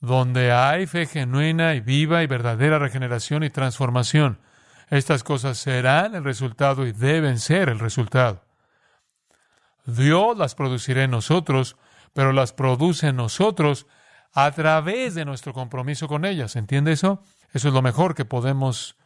Donde 0.00 0.50
hay 0.52 0.86
fe 0.86 1.06
genuina 1.06 1.74
y 1.74 1.80
viva 1.80 2.22
y 2.22 2.26
verdadera 2.26 2.78
regeneración 2.78 3.44
y 3.44 3.50
transformación. 3.50 4.40
Estas 4.88 5.22
cosas 5.22 5.58
serán 5.58 6.14
el 6.14 6.24
resultado 6.24 6.86
y 6.86 6.92
deben 6.92 7.38
ser 7.38 7.68
el 7.68 7.78
resultado. 7.78 8.42
Dios 9.86 10.36
las 10.36 10.54
producirá 10.54 11.04
en 11.04 11.10
nosotros, 11.10 11.76
pero 12.12 12.32
las 12.32 12.52
produce 12.52 13.08
en 13.08 13.16
nosotros 13.16 13.86
a 14.32 14.50
través 14.52 15.14
de 15.14 15.24
nuestro 15.24 15.52
compromiso 15.52 16.08
con 16.08 16.24
ellas. 16.24 16.56
¿Entiende 16.56 16.92
eso? 16.92 17.22
Eso 17.52 17.68
es 17.68 17.74
lo 17.74 17.82
mejor 17.82 18.14
que 18.14 18.24
podemos 18.24 18.96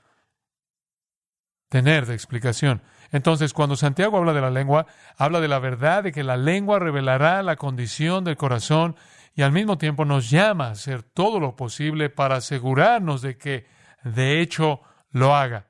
tener 1.68 2.06
de 2.06 2.14
explicación. 2.14 2.82
Entonces, 3.10 3.52
cuando 3.52 3.76
Santiago 3.76 4.16
habla 4.16 4.32
de 4.32 4.40
la 4.40 4.50
lengua, 4.50 4.86
habla 5.16 5.40
de 5.40 5.48
la 5.48 5.58
verdad 5.58 6.04
de 6.04 6.12
que 6.12 6.22
la 6.22 6.36
lengua 6.36 6.78
revelará 6.78 7.42
la 7.42 7.56
condición 7.56 8.24
del 8.24 8.36
corazón 8.36 8.96
y 9.34 9.42
al 9.42 9.52
mismo 9.52 9.78
tiempo 9.78 10.04
nos 10.04 10.30
llama 10.30 10.68
a 10.68 10.72
hacer 10.72 11.02
todo 11.02 11.40
lo 11.40 11.56
posible 11.56 12.08
para 12.10 12.36
asegurarnos 12.36 13.22
de 13.22 13.36
que 13.36 13.66
de 14.04 14.40
hecho 14.40 14.80
lo 15.10 15.34
haga. 15.34 15.66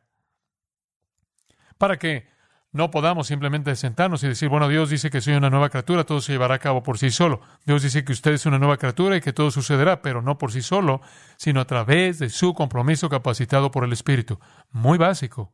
Para 1.79 1.99
que 1.99 2.29
no 2.73 2.91
podamos 2.91 3.29
simplemente 3.29 3.75
sentarnos 3.77 4.25
y 4.25 4.29
decir, 4.29 4.49
bueno, 4.49 4.69
Dios 4.69 4.91
dice 4.91 5.09
que 5.09 5.21
soy 5.21 5.35
una 5.35 5.49
nueva 5.49 5.71
criatura, 5.71 6.05
todo 6.05 6.21
se 6.21 6.33
llevará 6.33 6.57
a 6.57 6.59
cabo 6.59 6.83
por 6.83 6.99
sí 6.99 7.11
solo. 7.11 7.41
Dios 7.65 7.83
dice 7.83 8.05
que 8.05 8.13
usted 8.13 8.33
es 8.33 8.47
una 8.47 8.59
nueva 8.59 8.77
criatura 8.77 9.17
y 9.17 9.21
que 9.21 9.33
todo 9.33 9.51
sucederá, 9.51 10.03
pero 10.03 10.23
no 10.23 10.39
por 10.39 10.51
sí 10.51 10.61
solo, 10.61 11.01
sino 11.37 11.61
a 11.61 11.67
través 11.67 12.19
de 12.19 12.31
su 12.31 12.53
compromiso 12.53 13.09
capacitado 13.09 13.71
por 13.71 13.85
el 13.85 13.93
Espíritu. 13.93 14.41
Muy 14.73 14.99
básico. 14.99 15.53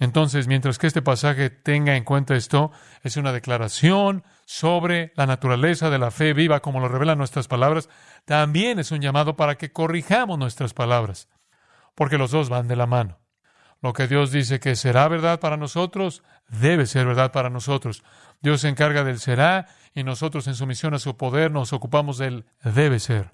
Entonces, 0.00 0.48
mientras 0.48 0.78
que 0.78 0.86
este 0.86 1.02
pasaje 1.02 1.50
tenga 1.50 1.94
en 1.94 2.04
cuenta 2.04 2.34
esto, 2.34 2.72
es 3.02 3.18
una 3.18 3.32
declaración 3.32 4.24
sobre 4.46 5.12
la 5.14 5.26
naturaleza 5.26 5.90
de 5.90 5.98
la 5.98 6.10
fe 6.10 6.32
viva, 6.32 6.60
como 6.60 6.80
lo 6.80 6.88
revelan 6.88 7.18
nuestras 7.18 7.48
palabras, 7.48 7.90
también 8.24 8.78
es 8.78 8.92
un 8.92 9.02
llamado 9.02 9.36
para 9.36 9.58
que 9.58 9.72
corrijamos 9.72 10.38
nuestras 10.38 10.72
palabras, 10.72 11.28
porque 11.94 12.16
los 12.16 12.30
dos 12.30 12.48
van 12.48 12.66
de 12.66 12.76
la 12.76 12.86
mano. 12.86 13.18
Lo 13.82 13.92
que 13.92 14.08
Dios 14.08 14.32
dice 14.32 14.58
que 14.58 14.74
será 14.74 15.06
verdad 15.06 15.38
para 15.38 15.58
nosotros, 15.58 16.22
debe 16.48 16.86
ser 16.86 17.06
verdad 17.06 17.30
para 17.30 17.50
nosotros. 17.50 18.02
Dios 18.40 18.62
se 18.62 18.68
encarga 18.68 19.04
del 19.04 19.18
será 19.18 19.68
y 19.94 20.02
nosotros 20.02 20.46
en 20.46 20.54
sumisión 20.54 20.94
a 20.94 20.98
su 20.98 21.18
poder 21.18 21.50
nos 21.50 21.74
ocupamos 21.74 22.16
del 22.16 22.46
debe 22.64 23.00
ser. 23.00 23.32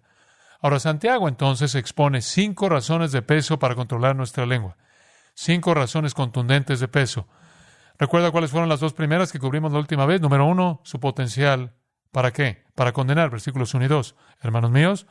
Ahora, 0.61 0.81
Santiago 0.81 1.29
entonces 1.29 1.77
expone 1.77 2.23
cinco 2.23 2.69
razones 2.69 3.13
de 3.13 3.23
peso 3.23 3.61
para 3.61 3.77
controlar 3.77 4.17
nuestra 4.17 4.47
lengua. 4.47 4.77
Cinco 5.39 5.75
razones 5.75 6.15
contundentes 6.15 6.81
de 6.81 6.89
peso. 6.89 7.29
¿Recuerda 7.99 8.31
cuáles 8.31 8.51
fueron 8.51 8.71
las 8.71 8.81
dos 8.81 8.95
primeras 8.95 9.31
que 9.31 9.39
cubrimos 9.39 9.71
la 9.71 9.79
última 9.79 10.07
vez? 10.07 10.19
Número 10.19 10.47
uno, 10.47 10.81
su 10.83 10.99
potencial. 10.99 11.75
¿Para 12.11 12.33
qué? 12.33 12.65
Para 12.75 12.93
condenar, 12.93 13.29
versículos 13.29 13.75
1 13.75 13.85
y 13.85 13.89
2. 13.89 14.17
Hermanos 14.41 14.71
míos, 14.71 15.07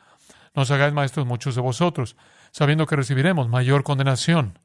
no 0.52 0.62
os 0.62 0.70
hagáis 0.72 0.92
maestros 0.92 1.26
muchos 1.26 1.54
de 1.54 1.60
vosotros, 1.60 2.16
sabiendo 2.50 2.86
que 2.86 2.96
recibiremos 2.96 3.48
mayor 3.48 3.84
condenación. 3.84 4.58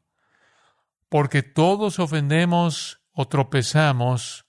Porque 1.09 1.43
todos 1.43 1.99
ofendemos 1.99 3.03
o 3.11 3.27
tropezamos 3.27 4.47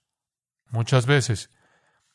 muchas 0.70 1.04
veces. 1.04 1.50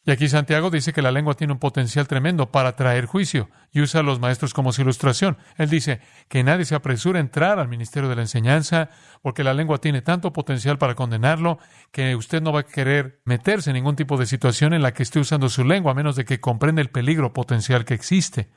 Y 0.07 0.11
aquí 0.11 0.29
Santiago 0.29 0.69
dice 0.69 0.93
que 0.93 1.01
la 1.01 1.11
lengua 1.11 1.33
tiene 1.33 1.51
un 1.51 1.59
potencial 1.59 2.07
tremendo 2.07 2.49
para 2.49 2.77
traer 2.77 3.07
juicio 3.07 3.49
y 3.73 3.81
usa 3.81 3.99
a 3.99 4.03
los 4.03 4.21
maestros 4.21 4.53
como 4.53 4.71
su 4.71 4.81
ilustración. 4.81 5.37
Él 5.57 5.69
dice 5.69 5.99
que 6.29 6.45
nadie 6.45 6.63
se 6.63 6.75
apresura 6.75 7.19
a 7.19 7.21
entrar 7.21 7.59
al 7.59 7.67
ministerio 7.67 8.07
de 8.07 8.15
la 8.15 8.21
enseñanza 8.21 8.89
porque 9.21 9.43
la 9.43 9.53
lengua 9.53 9.79
tiene 9.79 10.01
tanto 10.01 10.31
potencial 10.31 10.77
para 10.77 10.95
condenarlo 10.95 11.59
que 11.91 12.15
usted 12.15 12.41
no 12.41 12.53
va 12.53 12.61
a 12.61 12.63
querer 12.63 13.19
meterse 13.25 13.71
en 13.71 13.73
ningún 13.73 13.97
tipo 13.97 14.15
de 14.15 14.27
situación 14.27 14.73
en 14.73 14.81
la 14.81 14.93
que 14.93 15.03
esté 15.03 15.19
usando 15.19 15.49
su 15.49 15.65
lengua 15.65 15.91
a 15.91 15.95
menos 15.95 16.15
de 16.15 16.23
que 16.23 16.39
comprenda 16.39 16.81
el 16.81 16.89
peligro 16.89 17.33
potencial 17.33 17.83
que 17.83 17.93
existe. 17.93 18.49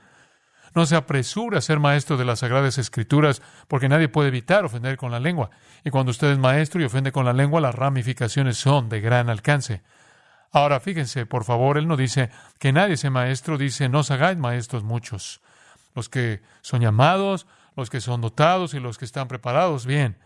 No 0.76 0.87
se 0.87 0.95
apresura 0.95 1.59
a 1.59 1.62
ser 1.62 1.80
maestro 1.80 2.16
de 2.16 2.26
las 2.26 2.38
Sagradas 2.38 2.78
Escrituras 2.78 3.42
porque 3.66 3.88
nadie 3.88 4.09
puede 4.09 4.28
evitar 4.28 4.64
ofender 4.64 4.97
con 4.97 5.11
la 5.11 5.19
lengua. 5.19 5.50
Y 5.85 5.90
cuando 5.90 6.11
usted 6.11 6.30
es 6.30 6.38
maestro 6.38 6.80
y 6.80 6.85
ofende 6.85 7.11
con 7.11 7.25
la 7.25 7.33
lengua, 7.33 7.61
las 7.61 7.75
ramificaciones 7.75 8.57
son 8.57 8.88
de 8.88 9.00
gran 9.00 9.28
alcance. 9.28 9.83
Ahora 10.52 10.80
fíjense, 10.80 11.26
por 11.26 11.45
favor, 11.45 11.78
él 11.78 11.87
no 11.87 11.97
dice 11.97 12.30
que 12.59 12.73
nadie 12.73 12.97
sea 12.97 13.11
maestro, 13.11 13.57
dice 13.57 13.88
no 13.88 14.00
os 14.00 14.11
hagáis 14.11 14.37
maestros 14.37 14.83
muchos. 14.83 15.40
Los 15.95 16.09
que 16.09 16.42
son 16.61 16.80
llamados, 16.80 17.47
los 17.76 17.90
que 17.90 18.00
son 18.00 18.21
dotados 18.21 18.75
y 18.75 18.80
los 18.80 18.99
que 18.99 19.04
están 19.04 19.28
preparados, 19.28 19.87
bien. 19.87 20.19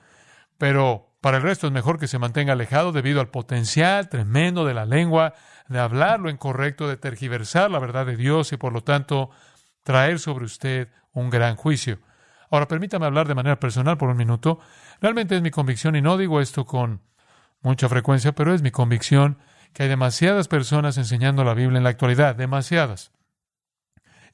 Pero 0.56 1.14
para 1.20 1.38
el 1.38 1.42
resto 1.42 1.66
es 1.66 1.72
mejor 1.72 1.98
que 1.98 2.06
se 2.06 2.18
mantenga 2.18 2.52
alejado 2.52 2.92
debido 2.92 3.20
al 3.20 3.28
potencial 3.28 4.08
tremendo 4.08 4.64
de 4.64 4.74
la 4.74 4.86
lengua, 4.86 5.34
de 5.68 5.78
hablar 5.78 6.20
lo 6.20 6.30
incorrecto, 6.30 6.88
de 6.88 6.96
tergiversar 6.96 7.70
la 7.70 7.78
verdad 7.78 8.06
de 8.06 8.16
Dios 8.16 8.52
y 8.52 8.56
por 8.56 8.72
lo 8.72 8.82
tanto 8.82 9.30
traer 9.82 10.18
sobre 10.18 10.44
usted 10.44 10.88
un 11.12 11.30
gran 11.30 11.56
juicio. 11.56 11.98
Ahora 12.50 12.68
permítame 12.68 13.06
hablar 13.06 13.26
de 13.26 13.34
manera 13.34 13.58
personal 13.58 13.98
por 13.98 14.08
un 14.08 14.16
minuto. 14.16 14.58
Realmente 15.00 15.36
es 15.36 15.42
mi 15.42 15.50
convicción 15.50 15.96
y 15.96 16.02
no 16.02 16.16
digo 16.16 16.40
esto 16.40 16.64
con 16.64 17.00
mucha 17.62 17.88
frecuencia, 17.88 18.32
pero 18.32 18.54
es 18.54 18.62
mi 18.62 18.70
convicción 18.70 19.38
que 19.74 19.82
hay 19.82 19.88
demasiadas 19.88 20.48
personas 20.48 20.96
enseñando 20.96 21.44
la 21.44 21.52
Biblia 21.52 21.78
en 21.78 21.84
la 21.84 21.90
actualidad, 21.90 22.36
demasiadas. 22.36 23.12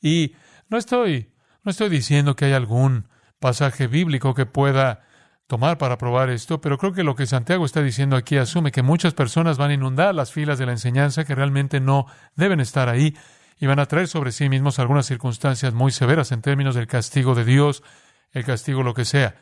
Y 0.00 0.36
no 0.68 0.78
estoy, 0.78 1.32
no 1.64 1.70
estoy 1.70 1.88
diciendo 1.88 2.36
que 2.36 2.44
hay 2.44 2.52
algún 2.52 3.08
pasaje 3.40 3.86
bíblico 3.86 4.34
que 4.34 4.46
pueda 4.46 5.02
tomar 5.46 5.78
para 5.78 5.98
probar 5.98 6.30
esto, 6.30 6.60
pero 6.60 6.78
creo 6.78 6.92
que 6.92 7.02
lo 7.02 7.16
que 7.16 7.26
Santiago 7.26 7.64
está 7.64 7.82
diciendo 7.82 8.14
aquí 8.16 8.36
asume 8.36 8.70
que 8.70 8.82
muchas 8.82 9.14
personas 9.14 9.58
van 9.58 9.70
a 9.70 9.74
inundar 9.74 10.14
las 10.14 10.30
filas 10.30 10.58
de 10.58 10.66
la 10.66 10.72
enseñanza 10.72 11.24
que 11.24 11.34
realmente 11.34 11.80
no 11.80 12.06
deben 12.36 12.60
estar 12.60 12.88
ahí 12.88 13.16
y 13.58 13.66
van 13.66 13.80
a 13.80 13.86
traer 13.86 14.08
sobre 14.08 14.32
sí 14.32 14.48
mismos 14.48 14.78
algunas 14.78 15.06
circunstancias 15.06 15.74
muy 15.74 15.90
severas 15.90 16.32
en 16.32 16.42
términos 16.42 16.74
del 16.74 16.86
castigo 16.86 17.34
de 17.34 17.44
Dios, 17.44 17.82
el 18.30 18.44
castigo 18.44 18.82
lo 18.82 18.94
que 18.94 19.04
sea. 19.04 19.36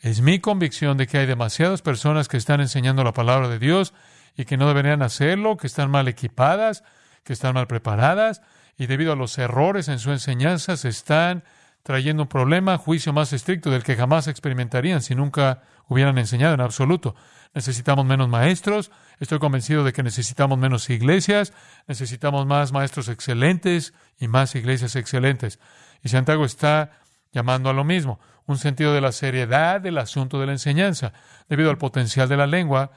Es 0.00 0.22
mi 0.22 0.38
convicción 0.38 0.96
de 0.96 1.06
que 1.06 1.18
hay 1.18 1.26
demasiadas 1.26 1.82
personas 1.82 2.28
que 2.28 2.36
están 2.36 2.60
enseñando 2.60 3.04
la 3.04 3.12
palabra 3.12 3.48
de 3.48 3.58
Dios 3.58 3.92
y 4.36 4.44
que 4.44 4.56
no 4.56 4.68
deberían 4.68 5.02
hacerlo, 5.02 5.56
que 5.56 5.66
están 5.66 5.90
mal 5.90 6.08
equipadas, 6.08 6.82
que 7.22 7.32
están 7.32 7.54
mal 7.54 7.66
preparadas 7.66 8.42
y 8.76 8.86
debido 8.86 9.12
a 9.12 9.16
los 9.16 9.38
errores 9.38 9.88
en 9.88 9.98
su 9.98 10.10
enseñanza 10.10 10.76
se 10.76 10.88
están 10.88 11.44
trayendo 11.82 12.22
un 12.22 12.28
problema, 12.28 12.78
juicio 12.78 13.12
más 13.12 13.32
estricto 13.32 13.70
del 13.70 13.82
que 13.82 13.94
jamás 13.94 14.26
experimentarían 14.26 15.02
si 15.02 15.14
nunca 15.14 15.62
hubieran 15.86 16.18
enseñado 16.18 16.54
en 16.54 16.60
absoluto. 16.60 17.14
Necesitamos 17.52 18.06
menos 18.06 18.28
maestros, 18.28 18.90
estoy 19.20 19.38
convencido 19.38 19.84
de 19.84 19.92
que 19.92 20.02
necesitamos 20.02 20.58
menos 20.58 20.88
iglesias, 20.90 21.52
necesitamos 21.86 22.46
más 22.46 22.72
maestros 22.72 23.08
excelentes 23.08 23.92
y 24.18 24.28
más 24.28 24.54
iglesias 24.54 24.96
excelentes. 24.96 25.60
Y 26.02 26.08
Santiago 26.08 26.44
está 26.44 26.90
llamando 27.32 27.68
a 27.68 27.74
lo 27.74 27.84
mismo, 27.84 28.18
un 28.46 28.58
sentido 28.58 28.92
de 28.94 29.00
la 29.00 29.12
seriedad 29.12 29.80
del 29.80 29.98
asunto 29.98 30.40
de 30.40 30.46
la 30.46 30.52
enseñanza, 30.52 31.12
debido 31.48 31.70
al 31.70 31.78
potencial 31.78 32.28
de 32.28 32.36
la 32.36 32.46
lengua 32.46 32.92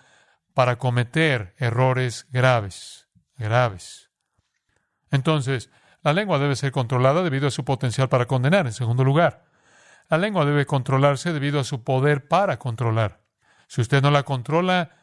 para 0.57 0.79
cometer 0.79 1.53
errores 1.59 2.25
graves, 2.31 3.07
graves. 3.37 4.09
Entonces, 5.11 5.69
la 6.01 6.13
lengua 6.13 6.39
debe 6.39 6.55
ser 6.55 6.71
controlada 6.71 7.21
debido 7.21 7.47
a 7.47 7.51
su 7.51 7.63
potencial 7.63 8.09
para 8.09 8.25
condenar. 8.25 8.65
En 8.65 8.73
segundo 8.73 9.03
lugar, 9.03 9.45
la 10.09 10.17
lengua 10.17 10.45
debe 10.45 10.65
controlarse 10.65 11.31
debido 11.31 11.59
a 11.59 11.63
su 11.63 11.83
poder 11.83 12.27
para 12.27 12.57
controlar. 12.57 13.21
Si 13.67 13.81
usted 13.81 14.01
no 14.01 14.09
la 14.09 14.23
controla, 14.23 14.95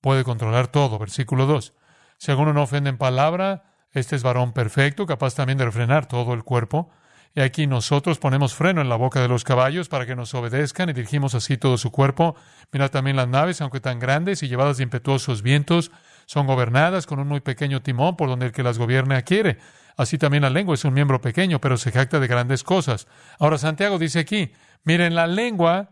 puede 0.00 0.24
controlar 0.24 0.68
todo. 0.68 0.98
Versículo 0.98 1.44
2. 1.44 1.74
Si 2.16 2.30
alguno 2.30 2.54
no 2.54 2.62
ofende 2.62 2.88
en 2.88 2.96
palabra, 2.96 3.74
este 3.90 4.16
es 4.16 4.22
varón 4.22 4.54
perfecto, 4.54 5.04
capaz 5.04 5.34
también 5.34 5.58
de 5.58 5.66
refrenar 5.66 6.06
todo 6.06 6.32
el 6.32 6.44
cuerpo. 6.44 6.88
Y 7.34 7.40
aquí 7.40 7.66
nosotros 7.66 8.18
ponemos 8.18 8.54
freno 8.54 8.80
en 8.80 8.88
la 8.88 8.96
boca 8.96 9.20
de 9.20 9.28
los 9.28 9.44
caballos 9.44 9.88
para 9.88 10.06
que 10.06 10.16
nos 10.16 10.34
obedezcan 10.34 10.88
y 10.88 10.92
dirigimos 10.92 11.34
así 11.34 11.56
todo 11.56 11.78
su 11.78 11.90
cuerpo. 11.90 12.34
Mira 12.72 12.88
también 12.88 13.16
las 13.16 13.28
naves, 13.28 13.60
aunque 13.60 13.80
tan 13.80 13.98
grandes 13.98 14.42
y 14.42 14.48
llevadas 14.48 14.78
de 14.78 14.82
impetuosos 14.84 15.42
vientos, 15.42 15.90
son 16.26 16.46
gobernadas 16.46 17.06
con 17.06 17.20
un 17.20 17.28
muy 17.28 17.40
pequeño 17.40 17.82
timón 17.82 18.16
por 18.16 18.28
donde 18.28 18.46
el 18.46 18.52
que 18.52 18.62
las 18.62 18.78
gobierna 18.78 19.22
quiere. 19.22 19.58
Así 19.96 20.16
también 20.18 20.42
la 20.42 20.50
lengua 20.50 20.74
es 20.74 20.84
un 20.84 20.94
miembro 20.94 21.20
pequeño, 21.20 21.60
pero 21.60 21.76
se 21.76 21.90
jacta 21.90 22.20
de 22.20 22.26
grandes 22.26 22.64
cosas. 22.64 23.08
Ahora 23.38 23.58
Santiago 23.58 23.98
dice 23.98 24.20
aquí, 24.20 24.52
miren, 24.84 25.14
la 25.14 25.26
lengua 25.26 25.90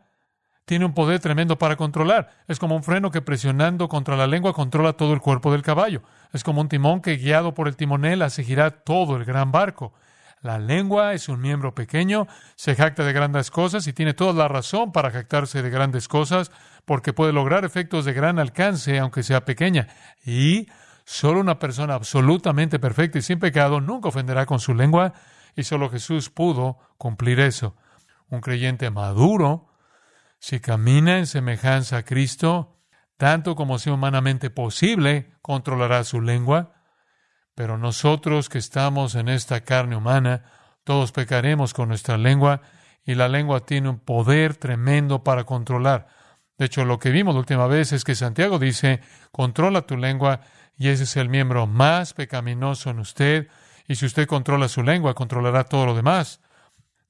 tiene 0.67 0.85
un 0.85 0.95
poder 0.95 1.21
tremendo 1.21 1.59
para 1.59 1.77
controlar. 1.77 2.31
Es 2.49 2.59
como 2.59 2.77
un 2.77 2.83
freno 2.83 3.11
que 3.11 3.23
presionando 3.23 3.89
contra 3.89 4.17
la 4.17 4.27
lengua 4.27 4.53
controla 4.53 4.95
todo 4.95 5.13
el 5.13 5.21
cuerpo 5.21 5.53
del 5.53 5.63
caballo. 5.63 6.03
Es 6.33 6.43
como 6.43 6.61
un 6.61 6.69
timón 6.69 7.01
que 7.01 7.17
guiado 7.17 7.55
por 7.55 7.69
el 7.69 7.77
timonel 7.77 8.23
hace 8.23 8.43
girar 8.43 8.83
todo 8.85 9.17
el 9.17 9.25
gran 9.25 9.53
barco. 9.53 9.95
La 10.47 10.61
lengua 10.61 11.13
es 11.13 11.29
un 11.29 11.41
miembro 11.41 11.75
pequeño, 11.75 12.29
se 12.55 12.77
jacta 12.77 13.03
de 13.03 13.13
grandes 13.13 13.51
cosas 13.51 13.85
y 13.89 13.93
tiene 13.93 14.15
toda 14.15 14.33
la 14.33 14.47
razón 14.47 14.93
para 14.93 15.11
jactarse 15.11 15.61
de 15.61 15.71
grandes 15.71 16.07
cosas, 16.07 16.53
porque 16.85 17.13
puede 17.13 17.33
lograr 17.33 17.65
efectos 17.65 18.05
de 18.05 18.13
gran 18.13 18.39
alcance, 18.39 18.97
aunque 19.01 19.25
sea 19.25 19.45
pequeña. 19.45 19.89
Y 20.25 20.69
solo 21.05 21.41
una 21.41 21.59
persona 21.59 21.95
absolutamente 21.95 22.79
perfecta 22.79 23.19
y 23.19 23.23
sin 23.23 23.41
pecado 23.41 23.81
nunca 23.81 24.11
ofenderá 24.11 24.47
con 24.47 24.61
su 24.61 24.73
lengua, 24.73 25.15
y 25.57 25.65
solo 25.65 25.91
Jesús 25.91 26.31
pudo 26.31 26.79
cumplir 26.97 27.41
eso. 27.41 27.75
Un 28.29 28.41
creyente 28.41 28.89
maduro, 28.91 29.73
si 30.39 30.61
camina 30.61 31.19
en 31.19 31.27
semejanza 31.27 31.97
a 31.97 32.05
Cristo, 32.05 32.79
tanto 33.17 33.57
como 33.57 33.81
sea 33.81 33.95
humanamente 33.95 34.51
posible, 34.51 35.33
controlará 35.43 36.05
su 36.05 36.21
lengua 36.21 36.76
pero 37.57 37.79
nosotros 37.79 38.49
que 38.51 38.59
estamos 38.59 39.17
en 39.17 39.29
esta 39.29 39.63
carne 39.63 39.97
humana 39.97 40.45
Todos 40.85 41.11
pecaremos 41.11 41.75
con 41.75 41.89
nuestra 41.89 42.17
lengua 42.17 42.61
y 43.05 43.17
la 43.17 43.29
lengua 43.29 43.67
tiene 43.67 43.89
un 43.89 43.99
poder 43.99 44.55
tremendo 44.55 45.25
para 45.25 45.43
controlar. 45.43 46.07
De 46.59 46.67
hecho, 46.67 46.85
lo 46.85 47.01
que 47.01 47.11
vimos 47.11 47.35
la 47.35 47.41
última 47.41 47.67
vez 47.67 47.93
es 47.93 48.05
que 48.05 48.15
Santiago 48.15 48.61
dice, 48.61 49.01
controla 49.33 49.83
tu 49.83 49.97
lengua 49.97 50.43
y 50.77 50.89
ese 50.89 51.03
es 51.03 51.17
el 51.17 51.29
miembro 51.29 51.67
más 51.67 52.15
pecaminoso 52.15 52.91
en 52.91 53.01
usted. 53.01 53.49
Y 53.89 53.97
si 53.97 54.07
usted 54.07 54.29
controla 54.29 54.69
su 54.69 54.85
lengua, 54.85 55.15
controlará 55.15 55.65
todo 55.65 55.87
lo 55.87 55.95
demás. 55.97 56.41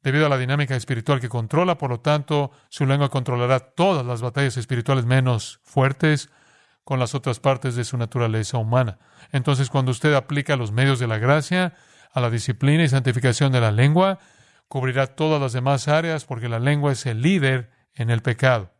Debido 0.03 0.25
a 0.25 0.31
la 0.31 0.39
dinámica 0.39 0.75
espiritual 0.75 1.21
que 1.21 1.29
controla, 1.29 1.77
por 1.77 1.91
lo 1.91 2.01
tanto, 2.01 2.53
su 2.71 2.87
lengua 2.87 3.11
controlará 3.11 3.61
todas 3.61 4.07
las 4.07 4.23
batallas 4.23 4.57
espirituales 4.57 5.05
menos 5.05 5.61
fuertes 5.65 6.31
con 6.87 7.01
las 7.01 7.17
otras 7.17 7.41
partes 7.41 7.75
de 7.75 7.83
su 7.83 7.99
naturaleza 7.99 8.59
humana. 8.59 9.01
Entonces, 9.33 9.71
cuando 9.71 9.91
usted 9.91 10.15
aplica 10.15 10.55
los 10.55 10.71
medios 10.71 11.01
de 11.01 11.09
la 11.09 11.19
gracia 11.19 11.75
a 12.13 12.21
la 12.21 12.31
disciplina 12.31 12.85
y 12.85 12.89
santificación 12.89 13.51
de 13.51 13.61
la 13.61 13.73
lengua, 13.73 14.21
cubrirá 14.69 15.09
todas 15.09 15.41
las 15.41 15.53
demás 15.53 15.89
áreas 15.89 16.25
porque 16.25 16.49
la 16.49 16.61
lengua 16.61 16.93
es 16.93 17.05
el 17.05 17.23
líder 17.23 17.73
en 17.93 18.09
el 18.09 18.23
pecado. 18.23 18.73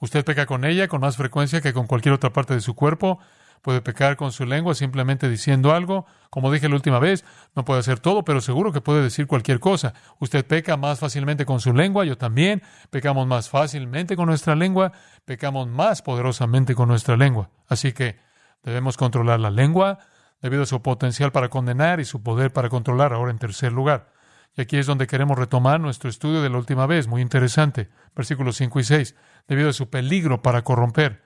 Usted 0.00 0.24
peca 0.24 0.46
con 0.46 0.64
ella 0.64 0.88
con 0.88 1.02
más 1.02 1.18
frecuencia 1.18 1.60
que 1.60 1.74
con 1.74 1.86
cualquier 1.86 2.14
otra 2.14 2.32
parte 2.32 2.54
de 2.54 2.62
su 2.62 2.74
cuerpo, 2.74 3.18
Puede 3.66 3.80
pecar 3.80 4.14
con 4.14 4.30
su 4.30 4.46
lengua 4.46 4.76
simplemente 4.76 5.28
diciendo 5.28 5.74
algo. 5.74 6.06
Como 6.30 6.52
dije 6.52 6.68
la 6.68 6.76
última 6.76 7.00
vez, 7.00 7.24
no 7.56 7.64
puede 7.64 7.80
hacer 7.80 7.98
todo, 7.98 8.24
pero 8.24 8.40
seguro 8.40 8.70
que 8.72 8.80
puede 8.80 9.02
decir 9.02 9.26
cualquier 9.26 9.58
cosa. 9.58 9.92
Usted 10.20 10.46
peca 10.46 10.76
más 10.76 11.00
fácilmente 11.00 11.44
con 11.44 11.58
su 11.58 11.72
lengua, 11.72 12.04
yo 12.04 12.16
también. 12.16 12.62
Pecamos 12.90 13.26
más 13.26 13.50
fácilmente 13.50 14.14
con 14.14 14.26
nuestra 14.26 14.54
lengua, 14.54 14.92
pecamos 15.24 15.66
más 15.66 16.00
poderosamente 16.00 16.76
con 16.76 16.86
nuestra 16.86 17.16
lengua. 17.16 17.50
Así 17.66 17.92
que 17.92 18.20
debemos 18.62 18.96
controlar 18.96 19.40
la 19.40 19.50
lengua 19.50 19.98
debido 20.40 20.62
a 20.62 20.66
su 20.66 20.80
potencial 20.80 21.32
para 21.32 21.48
condenar 21.48 21.98
y 21.98 22.04
su 22.04 22.22
poder 22.22 22.52
para 22.52 22.68
controlar. 22.68 23.12
Ahora 23.12 23.32
en 23.32 23.40
tercer 23.40 23.72
lugar. 23.72 24.12
Y 24.56 24.60
aquí 24.60 24.76
es 24.76 24.86
donde 24.86 25.08
queremos 25.08 25.36
retomar 25.36 25.80
nuestro 25.80 26.08
estudio 26.08 26.40
de 26.40 26.50
la 26.50 26.58
última 26.58 26.86
vez, 26.86 27.08
muy 27.08 27.20
interesante. 27.20 27.88
Versículos 28.14 28.58
5 28.58 28.78
y 28.78 28.84
6. 28.84 29.16
Debido 29.48 29.70
a 29.70 29.72
su 29.72 29.90
peligro 29.90 30.40
para 30.40 30.62
corromper. 30.62 31.24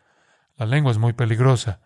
La 0.57 0.65
lengua 0.65 0.91
es 0.91 0.97
muy 0.97 1.13
peligrosa. 1.13 1.81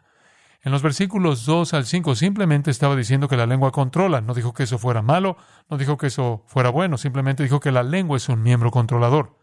En 0.64 0.72
los 0.72 0.80
versículos 0.80 1.44
2 1.44 1.74
al 1.74 1.84
5 1.84 2.14
simplemente 2.14 2.70
estaba 2.70 2.96
diciendo 2.96 3.28
que 3.28 3.36
la 3.36 3.44
lengua 3.44 3.70
controla, 3.70 4.22
no 4.22 4.32
dijo 4.32 4.54
que 4.54 4.62
eso 4.62 4.78
fuera 4.78 5.02
malo, 5.02 5.36
no 5.68 5.76
dijo 5.76 5.98
que 5.98 6.06
eso 6.06 6.42
fuera 6.46 6.70
bueno, 6.70 6.96
simplemente 6.96 7.42
dijo 7.42 7.60
que 7.60 7.70
la 7.70 7.82
lengua 7.82 8.16
es 8.16 8.30
un 8.30 8.42
miembro 8.42 8.70
controlador. 8.70 9.38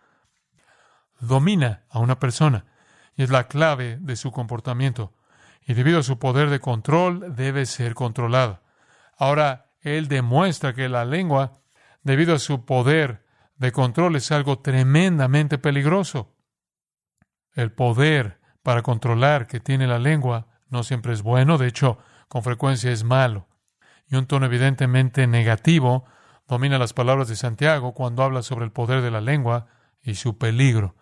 Domina 1.19 1.85
a 1.89 1.99
una 1.99 2.17
persona 2.17 2.65
y 3.15 3.21
es 3.21 3.29
la 3.29 3.47
clave 3.47 3.99
de 4.01 4.15
su 4.15 4.31
comportamiento. 4.31 5.13
Y 5.63 5.75
debido 5.75 5.99
a 5.99 6.03
su 6.03 6.17
poder 6.17 6.49
de 6.49 6.59
control 6.59 7.35
debe 7.35 7.67
ser 7.67 7.93
controlada. 7.93 8.63
Ahora, 9.15 9.73
él 9.81 10.07
demuestra 10.07 10.73
que 10.73 10.89
la 10.89 11.05
lengua, 11.05 11.61
debido 12.01 12.33
a 12.33 12.39
su 12.39 12.65
poder 12.65 13.27
de 13.57 13.71
control, 13.71 14.15
es 14.15 14.31
algo 14.31 14.57
tremendamente 14.57 15.59
peligroso. 15.59 16.35
El 17.53 17.71
poder 17.71 18.41
para 18.63 18.81
controlar 18.81 19.45
que 19.45 19.59
tiene 19.59 19.85
la 19.85 19.99
lengua 19.99 20.47
no 20.71 20.83
siempre 20.83 21.13
es 21.13 21.21
bueno, 21.21 21.57
de 21.57 21.67
hecho, 21.67 21.99
con 22.27 22.43
frecuencia 22.43 22.91
es 22.91 23.03
malo. 23.03 23.47
Y 24.07 24.15
un 24.15 24.25
tono 24.25 24.45
evidentemente 24.45 25.27
negativo 25.27 26.05
domina 26.47 26.77
las 26.77 26.93
palabras 26.93 27.27
de 27.27 27.35
Santiago 27.35 27.93
cuando 27.93 28.23
habla 28.23 28.41
sobre 28.41 28.65
el 28.65 28.71
poder 28.71 29.01
de 29.01 29.11
la 29.11 29.21
lengua 29.21 29.67
y 30.01 30.15
su 30.15 30.37
peligro. 30.37 30.95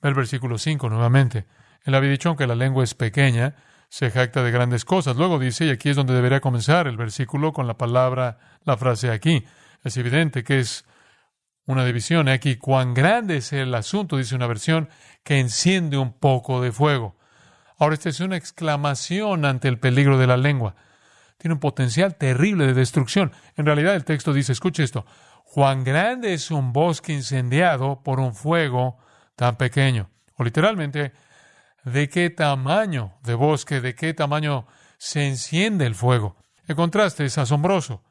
Ve 0.00 0.10
el 0.10 0.14
versículo 0.14 0.58
5 0.58 0.88
nuevamente. 0.88 1.46
Él 1.82 1.94
había 1.94 2.10
dicho 2.10 2.36
que 2.36 2.46
la 2.46 2.54
lengua 2.54 2.84
es 2.84 2.94
pequeña, 2.94 3.56
se 3.88 4.10
jacta 4.10 4.42
de 4.42 4.50
grandes 4.50 4.84
cosas. 4.84 5.16
Luego 5.16 5.38
dice, 5.38 5.66
y 5.66 5.70
aquí 5.70 5.90
es 5.90 5.96
donde 5.96 6.14
debería 6.14 6.40
comenzar 6.40 6.86
el 6.86 6.96
versículo 6.96 7.52
con 7.52 7.66
la 7.66 7.76
palabra, 7.76 8.38
la 8.64 8.76
frase 8.76 9.10
aquí. 9.10 9.44
Es 9.82 9.96
evidente 9.96 10.42
que 10.42 10.60
es 10.60 10.84
una 11.66 11.84
división. 11.84 12.28
Aquí, 12.28 12.56
cuán 12.56 12.94
grande 12.94 13.36
es 13.36 13.52
el 13.52 13.74
asunto, 13.74 14.16
dice 14.16 14.34
una 14.34 14.46
versión, 14.46 14.88
que 15.22 15.38
enciende 15.38 15.96
un 15.96 16.12
poco 16.12 16.60
de 16.60 16.72
fuego. 16.72 17.16
Ahora, 17.84 17.96
esta 17.96 18.08
es 18.08 18.20
una 18.20 18.38
exclamación 18.38 19.44
ante 19.44 19.68
el 19.68 19.78
peligro 19.78 20.16
de 20.16 20.26
la 20.26 20.38
lengua. 20.38 20.74
Tiene 21.36 21.52
un 21.52 21.60
potencial 21.60 22.14
terrible 22.14 22.66
de 22.66 22.72
destrucción. 22.72 23.32
En 23.58 23.66
realidad, 23.66 23.94
el 23.94 24.06
texto 24.06 24.32
dice, 24.32 24.52
escuche 24.52 24.82
esto, 24.82 25.04
Juan 25.44 25.84
grande 25.84 26.32
es 26.32 26.50
un 26.50 26.72
bosque 26.72 27.12
incendiado 27.12 28.02
por 28.02 28.20
un 28.20 28.34
fuego 28.34 28.96
tan 29.36 29.56
pequeño. 29.56 30.08
O 30.36 30.44
literalmente, 30.44 31.12
¿de 31.84 32.08
qué 32.08 32.30
tamaño 32.30 33.18
de 33.22 33.34
bosque, 33.34 33.82
de 33.82 33.94
qué 33.94 34.14
tamaño 34.14 34.66
se 34.96 35.28
enciende 35.28 35.84
el 35.84 35.94
fuego? 35.94 36.36
El 36.66 36.76
contraste 36.76 37.26
es 37.26 37.36
asombroso. 37.36 38.02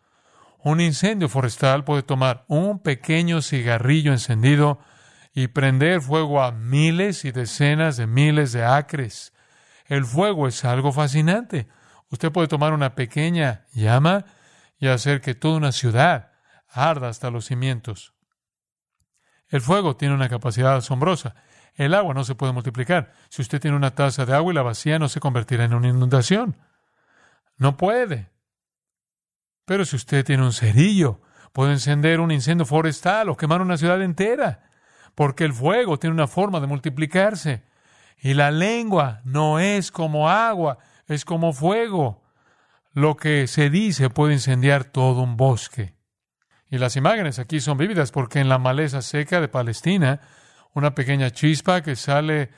Un 0.60 0.82
incendio 0.82 1.30
forestal 1.30 1.84
puede 1.84 2.04
tomar 2.04 2.46
un 2.48 2.78
pequeño 2.78 3.42
cigarrillo 3.42 4.12
encendido 4.12 4.78
y 5.34 5.48
prender 5.48 6.00
fuego 6.00 6.44
a 6.44 6.52
miles 6.52 7.26
y 7.26 7.32
decenas 7.32 7.98
de 7.98 8.06
miles 8.06 8.52
de 8.52 8.66
acres. 8.66 9.33
El 9.94 10.06
fuego 10.06 10.48
es 10.48 10.66
algo 10.66 10.92
fascinante. 10.92 11.68
Usted 12.10 12.32
puede 12.32 12.48
tomar 12.48 12.74
una 12.74 12.96
pequeña 12.96 13.68
llama 13.74 14.26
y 14.80 14.88
hacer 14.88 15.22
que 15.22 15.36
toda 15.36 15.58
una 15.58 15.72
ciudad 15.72 16.32
arda 16.68 17.10
hasta 17.10 17.30
los 17.30 17.46
cimientos. 17.46 18.16
El 19.50 19.62
fuego 19.62 19.96
tiene 19.96 20.16
una 20.16 20.30
capacidad 20.30 20.76
asombrosa. 20.76 21.36
El 21.76 21.94
agua 21.94 22.16
no 22.16 22.24
se 22.24 22.34
puede 22.34 22.54
multiplicar. 22.54 23.14
Si 23.30 23.44
usted 23.44 23.62
tiene 23.62 23.78
una 23.78 23.94
taza 23.94 24.26
de 24.26 24.34
agua 24.34 24.52
y 24.52 24.56
la 24.56 24.64
vacía, 24.64 24.98
no 24.98 25.10
se 25.10 25.20
convertirá 25.20 25.66
en 25.66 25.76
una 25.76 25.90
inundación. 25.90 26.58
No 27.58 27.78
puede. 27.78 28.32
Pero 29.66 29.86
si 29.86 29.96
usted 29.96 30.26
tiene 30.26 30.42
un 30.42 30.54
cerillo, 30.54 31.22
puede 31.52 31.74
encender 31.74 32.20
un 32.20 32.32
incendio 32.32 32.66
forestal 32.66 33.30
o 33.30 33.38
quemar 33.38 33.62
una 33.62 33.78
ciudad 33.78 34.02
entera, 34.02 34.72
porque 35.14 35.44
el 35.44 35.54
fuego 35.54 36.00
tiene 36.00 36.16
una 36.16 36.26
forma 36.26 36.60
de 36.60 36.66
multiplicarse. 36.66 37.72
Y 38.22 38.34
la 38.34 38.52
lengua 38.52 39.22
no 39.26 39.60
es 39.60 39.92
como 39.92 40.30
agua, 40.30 40.78
es 41.08 41.26
como 41.26 41.54
fuego. 41.54 42.24
Lo 42.94 43.16
que 43.16 43.48
se 43.48 43.70
dice 43.70 44.10
puede 44.10 44.34
incendiar 44.34 44.86
todo 44.86 45.22
un 45.22 45.36
bosque. 45.36 45.96
Y 46.70 46.78
las 46.78 46.96
imágenes 46.96 47.40
aquí 47.40 47.60
son 47.60 47.78
vívidas 47.78 48.12
porque 48.12 48.40
en 48.40 48.50
la 48.50 48.58
maleza 48.58 49.02
seca 49.02 49.42
de 49.42 49.48
Palestina, 49.48 50.22
una 50.74 50.96
pequeña 50.96 51.32
chispa 51.32 51.82
que 51.82 51.96
sale 51.96 52.50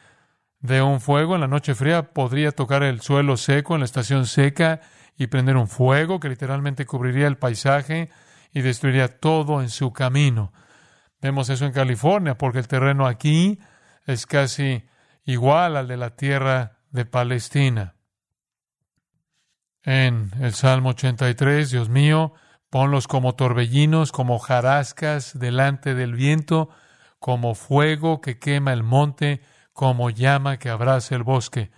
de 0.59 0.81
un 0.81 1.01
fuego 1.01 1.35
en 1.35 1.41
la 1.41 1.47
noche 1.47 1.75
fría 1.75 2.13
podría 2.13 2.51
tocar 2.51 2.83
el 2.83 3.01
suelo 3.01 3.37
seco 3.37 3.75
en 3.75 3.81
la 3.81 3.85
estación 3.85 4.25
seca 4.25 4.81
y 5.17 5.27
prender 5.27 5.57
un 5.57 5.67
fuego 5.67 6.19
que 6.19 6.29
literalmente 6.29 6.85
cubriría 6.85 7.27
el 7.27 7.37
paisaje 7.37 8.09
y 8.51 8.61
destruiría 8.61 9.19
todo 9.19 9.61
en 9.61 9.69
su 9.69 9.91
camino. 9.91 10.53
Vemos 11.21 11.49
eso 11.49 11.65
en 11.65 11.71
California 11.71 12.37
porque 12.37 12.59
el 12.59 12.67
terreno 12.67 13.05
aquí 13.05 13.59
es 14.05 14.25
casi 14.25 14.83
igual 15.25 15.75
al 15.75 15.87
de 15.87 15.97
la 15.97 16.15
tierra 16.15 16.79
de 16.91 17.05
Palestina. 17.05 17.95
En 19.83 20.31
el 20.39 20.53
Salmo 20.53 20.89
83, 20.89 21.69
Dios 21.69 21.89
mío, 21.89 22.33
ponlos 22.69 23.07
como 23.07 23.35
torbellinos, 23.35 24.11
como 24.11 24.39
jarascas 24.39 25.37
delante 25.37 25.93
del 25.93 26.13
viento, 26.13 26.69
como 27.19 27.55
fuego 27.55 28.21
que 28.21 28.39
quema 28.39 28.73
el 28.73 28.83
monte, 28.83 29.41
como 29.73 30.09
llama 30.09 30.57
que 30.57 30.69
abraza 30.69 31.15
el 31.15 31.23
bosque. 31.23 31.71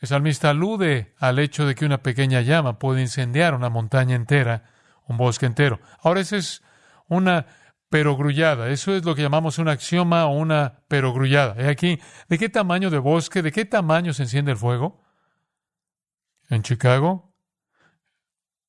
El 0.00 0.08
salmista 0.08 0.50
alude 0.50 1.14
al 1.18 1.38
hecho 1.38 1.66
de 1.66 1.74
que 1.74 1.86
una 1.86 2.02
pequeña 2.02 2.40
llama 2.42 2.78
puede 2.78 3.00
incendiar 3.00 3.54
una 3.54 3.70
montaña 3.70 4.16
entera, 4.16 4.64
un 5.06 5.16
bosque 5.16 5.46
entero. 5.46 5.80
Ahora, 6.02 6.20
esa 6.20 6.36
es 6.36 6.62
una 7.08 7.46
perogrullada. 7.94 8.70
Eso 8.70 8.96
es 8.96 9.04
lo 9.04 9.14
que 9.14 9.22
llamamos 9.22 9.60
un 9.60 9.68
axioma 9.68 10.26
o 10.26 10.36
una 10.36 10.80
perogrullada. 10.88 11.54
¿Eh 11.56 11.68
aquí, 11.68 12.00
¿de 12.28 12.38
qué 12.38 12.48
tamaño 12.48 12.90
de 12.90 12.98
bosque, 12.98 13.40
de 13.40 13.52
qué 13.52 13.66
tamaño 13.66 14.12
se 14.12 14.24
enciende 14.24 14.50
el 14.50 14.56
fuego? 14.56 15.00
En 16.50 16.64
Chicago, 16.64 17.32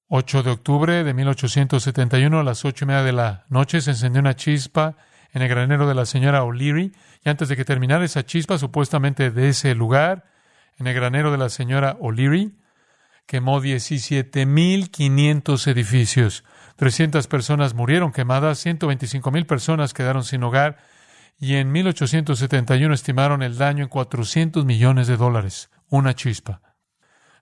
8 0.09 0.43
de 0.43 0.51
octubre 0.51 1.03
de 1.03 1.15
1871 1.15 2.39
a 2.39 2.43
las 2.43 2.65
ocho 2.65 2.85
y 2.85 2.88
media 2.88 3.01
de 3.01 3.13
la 3.13 3.45
noche 3.49 3.81
se 3.81 3.89
encendió 3.89 4.19
una 4.19 4.35
chispa 4.35 4.95
en 5.33 5.41
el 5.41 5.49
granero 5.49 5.88
de 5.88 5.95
la 5.95 6.05
señora 6.05 6.43
O'Leary 6.43 6.91
y 7.23 7.29
antes 7.29 7.49
de 7.49 7.55
que 7.55 7.65
terminara 7.65 8.05
esa 8.05 8.27
chispa 8.27 8.59
supuestamente 8.59 9.31
de 9.31 9.49
ese 9.49 9.73
lugar, 9.73 10.25
en 10.77 10.85
el 10.85 10.93
granero 10.93 11.31
de 11.31 11.39
la 11.39 11.49
señora 11.49 11.97
O'Leary, 11.99 12.59
quemó 13.25 13.59
17.500 13.59 15.67
edificios. 15.67 16.43
300 16.75 17.27
personas 17.27 17.73
murieron 17.73 18.11
quemadas, 18.11 18.59
125 18.59 19.31
mil 19.31 19.45
personas 19.45 19.93
quedaron 19.93 20.23
sin 20.23 20.43
hogar 20.43 20.77
y 21.39 21.55
en 21.55 21.71
1871 21.71 22.93
estimaron 22.93 23.43
el 23.43 23.57
daño 23.57 23.83
en 23.83 23.89
400 23.89 24.65
millones 24.65 25.07
de 25.07 25.17
dólares. 25.17 25.69
Una 25.89 26.13
chispa. 26.15 26.61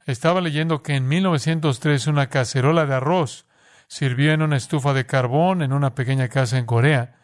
Estaba 0.06 0.42
leyendo 0.42 0.84
que 0.84 0.96
en 0.96 1.08
1903 1.08 2.08
una 2.08 2.28
cacerola 2.28 2.86
de 2.86 2.96
arroz 2.96 3.46
sirvió 3.88 4.34
en 4.34 4.42
una 4.42 4.58
estufa 4.58 4.94
de 4.94 5.06
carbón 5.06 5.62
en 5.62 5.74
una 5.74 5.96
pequeña 5.96 6.28
casa 6.28 6.58
en 6.58 6.66
Corea 6.66 7.16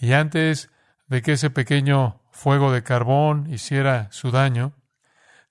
y 0.00 0.12
antes 0.12 0.70
de 1.08 1.22
que 1.22 1.32
ese 1.32 1.50
pequeño 1.50 2.22
fuego 2.30 2.72
de 2.72 2.82
carbón 2.82 3.52
hiciera 3.52 4.08
su 4.10 4.30
daño, 4.30 4.72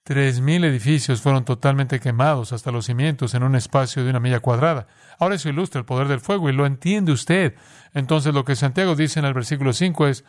Tres 0.03 0.41
mil 0.41 0.63
edificios 0.63 1.21
fueron 1.21 1.45
totalmente 1.45 1.99
quemados 1.99 2.53
hasta 2.53 2.71
los 2.71 2.87
cimientos 2.87 3.35
en 3.35 3.43
un 3.43 3.55
espacio 3.55 4.03
de 4.03 4.09
una 4.09 4.19
milla 4.19 4.39
cuadrada. 4.39 4.87
Ahora 5.19 5.35
eso 5.35 5.49
ilustra 5.49 5.79
el 5.79 5.85
poder 5.85 6.07
del 6.07 6.19
fuego 6.19 6.49
y 6.49 6.53
lo 6.53 6.65
entiende 6.65 7.11
usted. 7.11 7.55
Entonces 7.93 8.33
lo 8.33 8.43
que 8.43 8.55
Santiago 8.55 8.95
dice 8.95 9.19
en 9.19 9.25
el 9.25 9.35
versículo 9.35 9.73
5 9.73 10.07
es, 10.07 10.25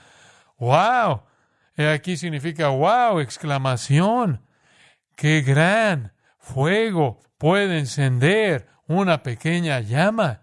wow, 0.59 1.23
aquí 1.91 2.19
significa 2.19 2.69
wow, 2.69 3.21
exclamación, 3.21 4.45
qué 5.17 5.41
gran 5.41 6.13
fuego 6.39 7.21
puede 7.39 7.79
encender 7.79 8.69
una 8.87 9.23
pequeña 9.23 9.81
llama. 9.81 10.43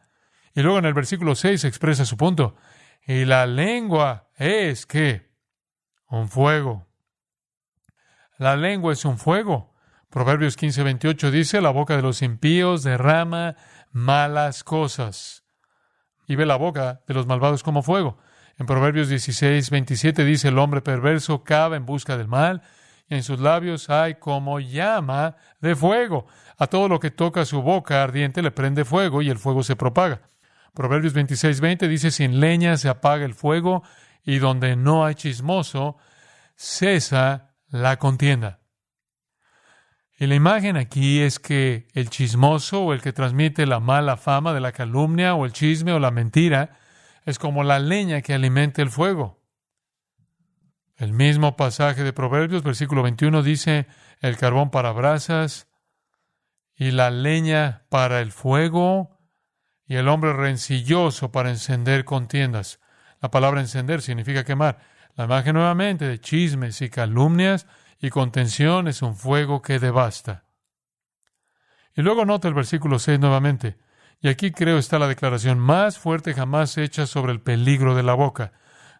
Y 0.55 0.61
luego 0.63 0.79
en 0.79 0.85
el 0.85 0.95
versículo 0.95 1.35
6 1.35 1.65
expresa 1.65 2.03
su 2.03 2.17
punto. 2.17 2.55
Y 3.05 3.25
la 3.25 3.45
lengua 3.45 4.29
es 4.35 4.87
que 4.87 5.29
un 6.09 6.27
fuego. 6.29 6.88
La 8.39 8.55
lengua 8.55 8.93
es 8.93 9.03
un 9.03 9.17
fuego. 9.17 9.75
Proverbios 10.09 10.55
15, 10.55 10.83
28 10.83 11.29
dice, 11.29 11.59
la 11.59 11.71
boca 11.71 11.97
de 11.97 12.01
los 12.01 12.21
impíos 12.21 12.83
derrama 12.83 13.57
malas 13.91 14.63
cosas. 14.63 15.43
Y 16.25 16.37
ve 16.37 16.45
la 16.45 16.55
boca 16.55 17.01
de 17.05 17.13
los 17.15 17.27
malvados 17.27 17.63
como 17.63 17.83
fuego. 17.83 18.17
En 18.57 18.65
Proverbios 18.65 19.09
16, 19.09 19.69
27 19.69 20.23
dice, 20.23 20.47
el 20.47 20.57
hombre 20.57 20.79
perverso 20.79 21.43
cava 21.43 21.75
en 21.75 21.85
busca 21.85 22.15
del 22.15 22.29
mal, 22.29 22.61
y 23.09 23.15
en 23.15 23.23
sus 23.23 23.41
labios 23.41 23.89
hay 23.89 24.15
como 24.15 24.61
llama 24.61 25.35
de 25.59 25.75
fuego. 25.75 26.25
A 26.57 26.67
todo 26.67 26.87
lo 26.87 27.01
que 27.01 27.11
toca 27.11 27.43
su 27.43 27.61
boca 27.61 28.01
ardiente 28.01 28.41
le 28.41 28.51
prende 28.51 28.85
fuego 28.85 29.21
y 29.21 29.29
el 29.29 29.37
fuego 29.37 29.63
se 29.63 29.75
propaga. 29.75 30.21
Proverbios 30.73 31.11
26, 31.11 31.59
20 31.59 31.89
dice, 31.89 32.09
sin 32.09 32.39
leña 32.39 32.77
se 32.77 32.87
apaga 32.87 33.25
el 33.25 33.33
fuego, 33.33 33.83
y 34.23 34.37
donde 34.39 34.77
no 34.77 35.03
hay 35.03 35.15
chismoso, 35.15 35.97
cesa 36.55 37.48
la 37.69 37.97
contienda. 37.97 38.59
Y 40.17 40.27
la 40.27 40.35
imagen 40.35 40.75
aquí 40.75 41.21
es 41.21 41.39
que 41.39 41.87
el 41.93 42.09
chismoso 42.09 42.81
o 42.81 42.93
el 42.93 43.01
que 43.01 43.13
transmite 43.13 43.65
la 43.65 43.79
mala 43.79 44.17
fama 44.17 44.53
de 44.53 44.59
la 44.59 44.73
calumnia 44.73 45.33
o 45.33 45.45
el 45.45 45.53
chisme 45.53 45.93
o 45.93 45.99
la 45.99 46.11
mentira 46.11 46.77
es 47.25 47.39
como 47.39 47.63
la 47.63 47.79
leña 47.79 48.21
que 48.21 48.33
alimenta 48.33 48.81
el 48.81 48.89
fuego. 48.89 49.39
El 50.97 51.13
mismo 51.13 51.55
pasaje 51.55 52.03
de 52.03 52.11
Proverbios, 52.11 52.63
versículo 52.63 53.01
21, 53.03 53.41
dice, 53.43 53.87
el 54.19 54.35
carbón 54.35 54.71
para 54.71 54.91
brasas 54.91 55.69
y 56.75 56.91
la 56.91 57.11
leña 57.11 57.85
para 57.89 58.19
el 58.19 58.33
fuego 58.33 59.17
y 59.85 59.95
el 59.95 60.09
hombre 60.09 60.33
rencilloso 60.33 61.31
para 61.31 61.49
encender 61.49 62.03
contiendas. 62.03 62.81
La 63.21 63.31
palabra 63.31 63.61
encender 63.61 64.01
significa 64.01 64.43
quemar. 64.43 64.79
La 65.19 65.25
imagen 65.25 65.55
nuevamente 65.55 66.07
de 66.07 66.21
chismes 66.21 66.81
y 66.81 66.89
calumnias 66.89 67.67
y 67.99 68.09
contención 68.09 68.87
es 68.87 69.01
un 69.01 69.17
fuego 69.17 69.61
que 69.61 69.77
devasta. 69.77 70.45
Y 71.93 72.03
luego 72.03 72.23
nota 72.23 72.47
el 72.47 72.53
versículo 72.53 72.99
6 72.99 73.19
nuevamente. 73.19 73.77
Y 74.21 74.29
aquí 74.29 74.51
creo 74.51 74.77
está 74.77 74.97
la 74.97 75.09
declaración 75.09 75.59
más 75.59 75.99
fuerte 75.99 76.33
jamás 76.33 76.77
hecha 76.77 77.05
sobre 77.05 77.33
el 77.33 77.41
peligro 77.41 77.95
de 77.95 78.03
la 78.03 78.13
boca. 78.13 78.53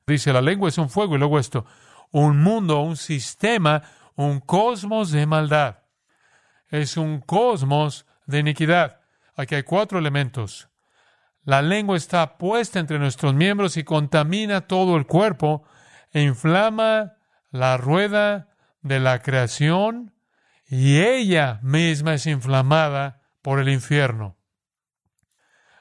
Dice, 0.05 0.33
la 0.33 0.41
lengua 0.41 0.67
es 0.67 0.77
un 0.77 0.89
fuego 0.89 1.15
y 1.15 1.19
luego 1.19 1.39
esto, 1.39 1.65
un 2.11 2.43
mundo, 2.43 2.81
un 2.81 2.97
sistema, 2.97 3.83
un 4.15 4.41
cosmos 4.41 5.11
de 5.11 5.25
maldad. 5.25 5.83
Es 6.67 6.97
un 6.97 7.21
cosmos 7.21 8.05
de 8.25 8.39
iniquidad. 8.39 8.99
Aquí 9.37 9.55
hay 9.55 9.63
cuatro 9.63 9.97
elementos. 9.97 10.67
La 11.45 11.61
lengua 11.61 11.95
está 11.95 12.37
puesta 12.37 12.77
entre 12.77 12.99
nuestros 12.99 13.33
miembros 13.33 13.77
y 13.77 13.85
contamina 13.85 14.67
todo 14.67 14.97
el 14.97 15.05
cuerpo 15.05 15.63
inflama 16.13 17.13
la 17.51 17.77
rueda 17.77 18.49
de 18.81 18.99
la 18.99 19.21
creación 19.21 20.13
y 20.67 20.99
ella 20.99 21.59
misma 21.63 22.13
es 22.13 22.25
inflamada 22.27 23.21
por 23.41 23.59
el 23.59 23.69
infierno. 23.69 24.37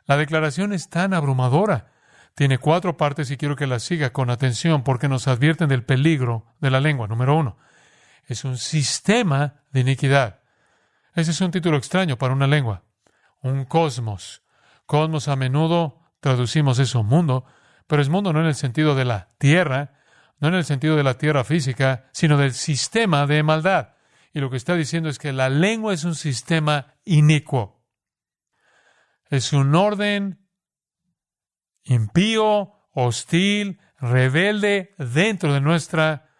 La 0.07 0.17
declaración 0.17 0.73
es 0.73 0.89
tan 0.89 1.13
abrumadora. 1.13 1.93
Tiene 2.35 2.59
cuatro 2.59 2.97
partes 2.97 3.31
y 3.31 3.37
quiero 3.37 3.57
que 3.57 3.67
la 3.67 3.79
siga 3.79 4.11
con 4.11 4.31
atención 4.31 4.83
porque 4.83 5.09
nos 5.09 5.29
advierten 5.29 5.69
del 5.69 5.85
peligro 5.85 6.47
de 6.61 6.71
la 6.71 6.81
lengua. 6.81 7.07
Número 7.07 7.37
uno, 7.37 7.59
es 8.27 8.45
un 8.45 8.57
sistema 8.57 9.63
de 9.73 9.81
iniquidad. 9.81 10.41
Ese 11.15 11.33
es 11.33 11.41
un 11.41 11.51
título 11.51 11.77
extraño 11.77 12.17
para 12.17 12.33
una 12.33 12.47
lengua. 12.47 12.85
Un 13.43 13.65
cosmos. 13.65 14.43
Cosmos 14.87 15.29
a 15.29 15.37
menudo 15.37 16.01
traducimos 16.21 16.79
eso 16.79 17.03
mundo, 17.03 17.45
pero 17.87 18.01
es 18.01 18.09
mundo 18.09 18.33
no 18.33 18.41
en 18.41 18.47
el 18.47 18.55
sentido 18.55 18.95
de 18.95 19.05
la 19.05 19.29
tierra, 19.39 19.98
no 20.41 20.49
en 20.49 20.55
el 20.55 20.65
sentido 20.65 20.97
de 20.97 21.03
la 21.03 21.19
tierra 21.19 21.45
física, 21.45 22.09
sino 22.13 22.37
del 22.37 22.53
sistema 22.53 23.27
de 23.27 23.43
maldad. 23.43 23.95
Y 24.33 24.41
lo 24.41 24.51
que 24.51 24.57
está 24.57 24.75
diciendo 24.75 25.09
es 25.09 25.19
que 25.19 25.33
la 25.33 25.49
lengua 25.49 25.95
es 25.95 26.05
un 26.05 26.15
sistema 26.15 26.95
inicuo. 27.05 27.85
Es 29.31 29.53
un 29.53 29.75
orden 29.75 30.47
impío, 31.85 32.73
hostil, 32.93 33.81
rebelde 33.99 34.95
dentro 34.99 35.53
de 35.53 35.61
nuestra 35.61 36.31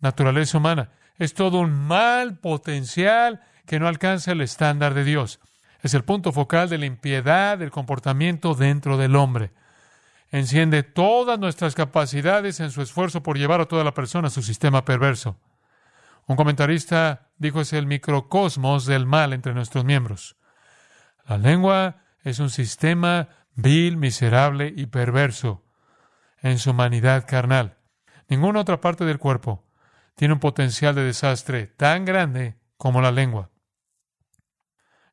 naturaleza 0.00 0.58
humana. 0.58 0.92
Es 1.18 1.34
todo 1.34 1.60
un 1.60 1.72
mal 1.72 2.38
potencial 2.38 3.42
que 3.66 3.78
no 3.78 3.86
alcanza 3.86 4.32
el 4.32 4.40
estándar 4.40 4.94
de 4.94 5.04
Dios 5.04 5.40
es 5.82 5.94
el 5.94 6.04
punto 6.04 6.32
focal 6.32 6.68
de 6.68 6.78
la 6.78 6.86
impiedad 6.86 7.58
del 7.58 7.70
comportamiento 7.70 8.54
dentro 8.54 8.96
del 8.96 9.16
hombre. 9.16 9.50
Enciende 10.32 10.82
todas 10.82 11.38
nuestras 11.38 11.74
capacidades 11.74 12.58
en 12.60 12.70
su 12.70 12.80
esfuerzo 12.80 13.22
por 13.22 13.36
llevar 13.36 13.60
a 13.60 13.66
toda 13.66 13.84
la 13.84 13.92
persona 13.92 14.28
a 14.28 14.30
su 14.30 14.42
sistema 14.42 14.82
perverso. 14.84 15.38
Un 16.26 16.36
comentarista 16.36 17.28
dijo 17.36 17.60
es 17.60 17.74
el 17.74 17.86
microcosmos 17.86 18.86
del 18.86 19.04
mal 19.04 19.34
entre 19.34 19.52
nuestros 19.52 19.84
miembros. 19.84 20.36
La 21.28 21.36
lengua 21.36 21.98
es 22.24 22.38
un 22.38 22.48
sistema 22.48 23.28
vil, 23.54 23.98
miserable 23.98 24.72
y 24.74 24.86
perverso 24.86 25.66
en 26.40 26.58
su 26.58 26.70
humanidad 26.70 27.26
carnal. 27.28 27.76
Ninguna 28.26 28.60
otra 28.60 28.80
parte 28.80 29.04
del 29.04 29.18
cuerpo 29.18 29.66
tiene 30.14 30.32
un 30.32 30.40
potencial 30.40 30.94
de 30.94 31.04
desastre 31.04 31.66
tan 31.66 32.06
grande 32.06 32.56
como 32.78 33.02
la 33.02 33.12
lengua. 33.12 33.51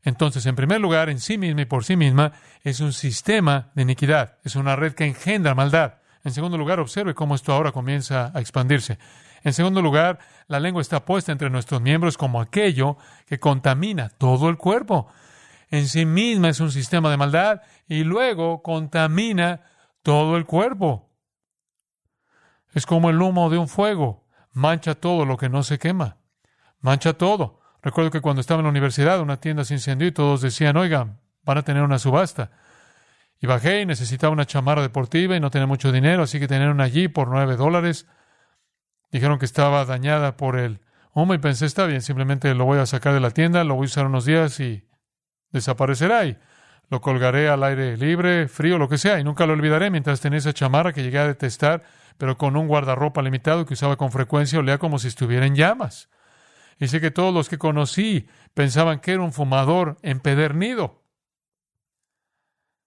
Entonces, 0.04 0.46
en 0.46 0.56
primer 0.56 0.80
lugar, 0.80 1.10
en 1.10 1.20
sí 1.20 1.38
misma 1.38 1.62
y 1.62 1.66
por 1.66 1.84
sí 1.84 1.96
misma, 1.96 2.32
es 2.64 2.80
un 2.80 2.94
sistema 2.94 3.72
de 3.76 3.82
iniquidad, 3.82 4.38
es 4.44 4.56
una 4.56 4.76
red 4.76 4.94
que 4.94 5.06
engendra 5.06 5.56
maldad. 5.56 5.96
En 6.24 6.32
segundo 6.32 6.58
lugar, 6.58 6.80
observe 6.80 7.14
cómo 7.14 7.36
esto 7.36 7.54
ahora 7.54 7.72
comienza 7.72 8.32
a 8.34 8.40
expandirse. 8.40 8.98
En 9.44 9.54
segundo 9.54 9.82
lugar, 9.82 10.20
la 10.48 10.60
lengua 10.60 10.82
está 10.82 11.06
puesta 11.06 11.32
entre 11.32 11.50
nuestros 11.50 11.82
miembros 11.82 12.18
como 12.18 12.42
aquello 12.42 12.98
que 13.26 13.40
contamina 13.40 14.10
todo 14.10 14.50
el 14.50 14.58
cuerpo. 14.58 15.08
En 15.70 15.88
sí 15.88 16.06
misma 16.06 16.50
es 16.50 16.60
un 16.60 16.72
sistema 16.72 17.10
de 17.10 17.18
maldad 17.18 17.62
y 17.88 18.04
luego 18.04 18.62
contamina 18.62 19.62
todo 20.02 20.36
el 20.36 20.46
cuerpo. 20.46 21.10
Es 22.74 22.86
como 22.86 23.10
el 23.10 23.22
humo 23.22 23.50
de 23.50 23.58
un 23.58 23.68
fuego, 23.68 24.26
mancha 24.52 24.96
todo 24.96 25.26
lo 25.26 25.38
que 25.38 25.50
no 25.50 25.64
se 25.64 25.80
quema, 25.80 26.18
mancha 26.80 27.14
todo. 27.14 27.59
Recuerdo 27.82 28.12
que 28.12 28.22
cuando 28.22 28.42
estaba 28.42 28.60
en 28.60 28.66
la 28.66 28.72
universidad 28.72 29.22
una 29.22 29.40
tienda 29.40 29.64
se 29.64 29.74
incendió 29.74 30.08
y 30.08 30.12
todos 30.12 30.42
decían, 30.42 30.76
oigan, 30.78 31.20
van 31.44 31.58
a 31.58 31.64
tener 31.64 31.84
una 31.84 32.00
subasta. 32.00 32.52
Y 33.42 33.48
bajé 33.48 33.82
y 33.82 33.86
necesitaba 33.86 34.34
una 34.34 34.46
chamarra 34.46 34.82
deportiva 34.82 35.36
y 35.36 35.40
no 35.40 35.50
tenía 35.50 35.68
mucho 35.68 35.92
dinero, 35.92 36.24
así 36.24 36.40
que 36.40 36.48
tenían 36.48 36.82
allí 36.82 37.08
por 37.08 37.30
nueve 37.30 37.56
dólares. 37.56 38.06
Dijeron 39.12 39.40
que 39.40 39.46
estaba 39.46 39.86
dañada 39.86 40.36
por 40.36 40.58
el 40.58 40.82
humo 41.14 41.34
y 41.34 41.38
pensé, 41.38 41.66
está 41.66 41.86
bien, 41.86 42.02
simplemente 42.02 42.54
lo 42.54 42.66
voy 42.66 42.80
a 42.80 42.86
sacar 42.86 43.14
de 43.14 43.22
la 43.22 43.32
tienda, 43.32 43.64
lo 43.64 43.76
voy 43.76 43.86
a 43.86 43.86
usar 43.86 44.06
unos 44.06 44.26
días 44.26 44.60
y 44.60 44.86
desaparecerá 45.52 46.26
y 46.26 46.38
lo 46.90 47.02
colgaré 47.02 47.50
al 47.50 47.64
aire 47.64 47.98
libre, 47.98 48.48
frío, 48.48 48.78
lo 48.78 48.90
que 48.90 48.98
sea, 48.98 49.20
y 49.20 49.24
nunca 49.24 49.46
lo 49.46 49.54
olvidaré 49.54 49.90
mientras 49.90 50.22
tenía 50.22 50.40
esa 50.40 50.54
chamarra 50.54 50.92
que 50.92 51.04
llegué 51.04 51.20
a 51.20 51.28
detestar, 51.28 51.84
pero 52.18 52.38
con 52.38 52.58
un 52.58 52.68
guardarropa 52.68 53.22
limitado 53.22 53.66
que 53.66 53.74
usaba 53.74 53.96
con 53.96 54.12
frecuencia, 54.12 54.60
olía 54.60 54.80
como 54.80 55.00
si 55.00 55.08
estuviera 55.08 55.46
en 55.46 55.56
llamas. 55.56 56.10
Sé 56.88 57.02
que 57.02 57.12
todos 57.12 57.34
los 57.34 57.50
que 57.50 57.58
conocí 57.58 58.28
pensaban 58.54 59.00
que 59.00 59.12
era 59.12 59.22
un 59.22 59.34
fumador 59.34 59.98
empedernido. 60.02 61.04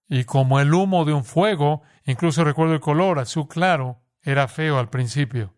Y 0.08 0.24
como 0.24 0.60
el 0.60 0.72
humo 0.72 1.04
de 1.04 1.12
un 1.12 1.24
fuego, 1.24 1.82
incluso 2.04 2.44
recuerdo 2.44 2.74
el 2.74 2.80
color 2.80 3.18
azul 3.18 3.48
claro, 3.48 4.02
era 4.22 4.48
feo 4.48 4.78
al 4.78 4.90
principio. 4.90 5.54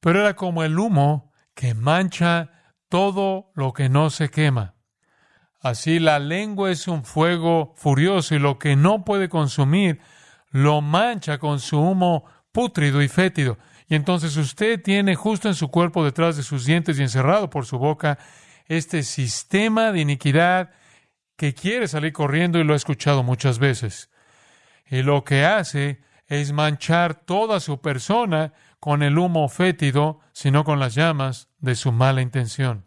Pero 0.00 0.20
era 0.20 0.34
como 0.34 0.62
el 0.62 0.78
humo 0.78 1.32
que 1.54 1.74
mancha 1.74 2.74
todo 2.88 3.50
lo 3.54 3.72
que 3.72 3.88
no 3.88 4.10
se 4.10 4.30
quema. 4.30 4.74
Así 5.60 5.98
la 5.98 6.18
lengua 6.18 6.70
es 6.70 6.86
un 6.86 7.04
fuego 7.04 7.74
furioso 7.76 8.34
y 8.34 8.38
lo 8.38 8.58
que 8.58 8.76
no 8.76 9.04
puede 9.04 9.28
consumir 9.28 10.00
lo 10.50 10.80
mancha 10.80 11.38
con 11.38 11.58
su 11.58 11.80
humo 11.80 12.24
pútrido 12.52 13.02
y 13.02 13.08
fétido. 13.08 13.58
Y 13.88 13.94
entonces 13.94 14.36
usted 14.36 14.82
tiene 14.82 15.14
justo 15.14 15.48
en 15.48 15.54
su 15.54 15.68
cuerpo, 15.68 16.04
detrás 16.04 16.36
de 16.36 16.42
sus 16.42 16.66
dientes 16.66 16.98
y 16.98 17.02
encerrado 17.02 17.48
por 17.48 17.64
su 17.64 17.78
boca, 17.78 18.18
este 18.66 19.02
sistema 19.02 19.92
de 19.92 20.00
iniquidad 20.00 20.70
que 21.36 21.54
quiere 21.54 21.88
salir 21.88 22.12
corriendo 22.12 22.58
y 22.58 22.64
lo 22.64 22.74
ha 22.74 22.76
escuchado 22.76 23.22
muchas 23.22 23.58
veces. 23.58 24.10
Y 24.86 25.02
lo 25.02 25.24
que 25.24 25.44
hace 25.46 26.02
es 26.26 26.52
manchar 26.52 27.14
toda 27.14 27.60
su 27.60 27.80
persona 27.80 28.52
con 28.80 29.02
el 29.02 29.18
humo 29.18 29.48
fétido 29.48 30.20
sino 30.32 30.64
con 30.64 30.78
las 30.78 30.94
llamas 30.94 31.48
de 31.58 31.74
su 31.74 31.90
mala 31.90 32.20
intención. 32.20 32.84